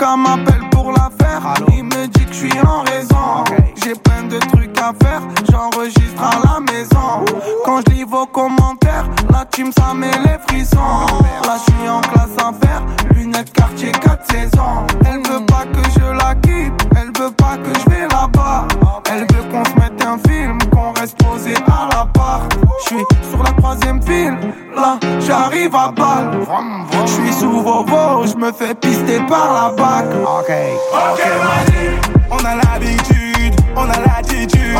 [0.00, 1.54] L'avocat m'appelle pour l'affaire.
[1.72, 3.44] Il me dit que je suis en raison.
[3.82, 5.22] J'ai plein de trucs à faire.
[5.50, 7.24] J'enregistre à la maison.
[7.64, 11.07] Quand je lis vos commentaires, la team ça met les frissons.
[25.70, 26.46] J'arrive à balle.
[27.06, 28.26] Je suis sous vos veaux.
[28.26, 30.06] Je me fais pister par la bac.
[30.22, 30.52] Ok.
[32.30, 33.54] On a l'habitude.
[33.76, 34.76] On a l'attitude.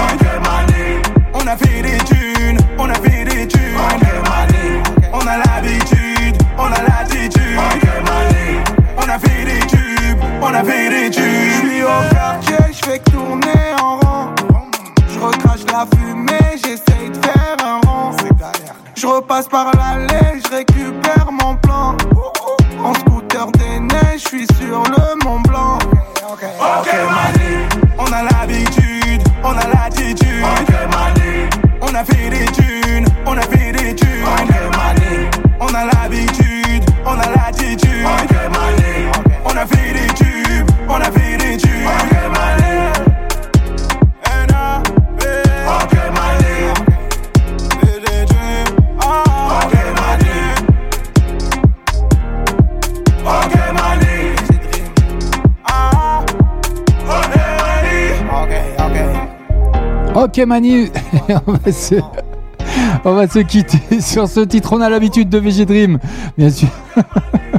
[1.35, 2.59] On a fait des thunes.
[2.79, 3.77] On a fait des thunes.
[5.13, 6.37] On a l'habitude.
[6.59, 7.83] On a l'attitude.
[8.97, 10.23] On a fait des tubes.
[10.43, 11.23] On a fait des tubes.
[11.23, 12.73] Je suis au quartier.
[12.73, 14.35] Je fais tourner en rond.
[15.09, 16.57] Je recrache la fumée.
[16.57, 18.13] J'essaye de faire un rond.
[18.95, 19.78] Je repasse par l'allée.
[63.05, 63.39] On va se...
[63.41, 64.73] Quitter sur ce titre.
[64.73, 65.99] On a l'habitude de VG Dream,
[66.37, 66.69] bien sûr.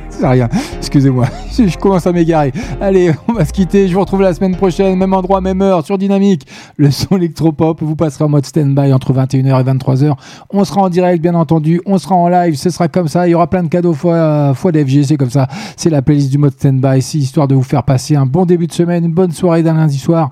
[0.09, 0.49] C'est rien.
[0.77, 1.25] Excusez-moi.
[1.57, 2.51] Je, commence à m'égarer.
[2.81, 3.87] Allez, on va se quitter.
[3.87, 6.45] Je vous retrouve la semaine prochaine, même endroit, même heure, sur Dynamique.
[6.77, 7.81] Le son électropop.
[7.81, 10.13] Vous passerez en mode stand-by entre 21h et 23h.
[10.49, 11.81] On sera en direct, bien entendu.
[11.85, 12.55] On sera en live.
[12.55, 13.27] Ce sera comme ça.
[13.27, 15.03] Il y aura plein de cadeaux fois, fois d'FG.
[15.03, 15.47] C'est comme ça.
[15.77, 16.99] C'est la playlist du mode stand-by.
[16.99, 19.97] Histoire de vous faire passer un bon début de semaine, une bonne soirée d'un lundi
[19.97, 20.29] soir.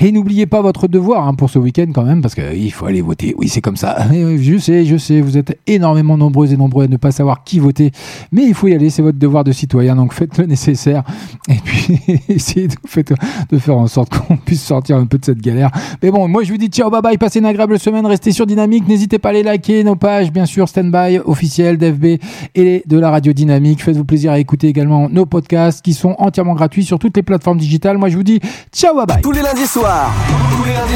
[0.00, 3.00] Et n'oubliez pas votre devoir hein, pour ce week-end quand même, parce qu'il faut aller
[3.00, 3.34] voter.
[3.38, 3.96] Oui, c'est comme ça.
[4.12, 7.58] Je sais, je sais, vous êtes énormément nombreux et nombreux à ne pas savoir qui
[7.58, 7.92] voter,
[8.32, 11.02] mais il faut y aller, c'est votre devoir de citoyen, donc faites le nécessaire.
[11.48, 15.70] Et puis, essayez de, faire en sorte qu'on puisse sortir un peu de cette galère.
[16.02, 18.46] Mais bon, moi je vous dis ciao, bye bye, passez une agréable semaine, restez sur
[18.46, 22.20] Dynamique, n'hésitez pas à les liker, nos pages, bien sûr, stand-by officiel d'FB
[22.54, 23.82] et de la radio Dynamique.
[23.82, 27.58] Faites-vous plaisir à écouter également nos podcasts qui sont entièrement gratuits sur toutes les plateformes
[27.58, 27.98] digitales.
[27.98, 28.40] Moi je vous dis
[28.72, 29.22] ciao, bye bye.
[29.22, 30.12] Tous les lundis soirs.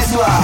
[0.01, 0.43] Soirs.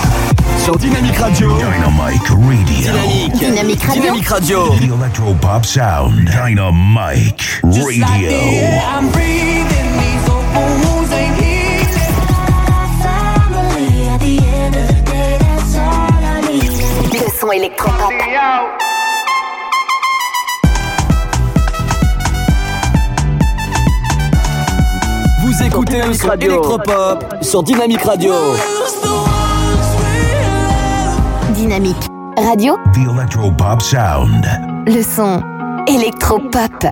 [0.64, 1.58] Sur Dynamique Radio.
[1.58, 2.92] Dynamic Radio.
[2.92, 3.34] Dynamique.
[3.40, 4.02] Dynamique Radio.
[4.04, 4.70] Dynamique Radio.
[4.76, 6.26] The Electropop Sound.
[6.26, 8.06] Dynamic Radio.
[8.06, 12.14] I'm breathing, these open wounds ain't healing.
[13.02, 17.14] Family at the end of the day, that's all I need.
[17.14, 18.85] Le son électropop.
[25.66, 28.34] Vous écoutez le son électropop sur Dynamique Radio.
[31.56, 32.06] Dynamique
[32.38, 32.78] Radio.
[32.94, 34.46] The Electropop Sound.
[34.86, 35.42] Le son
[35.88, 36.86] électropop.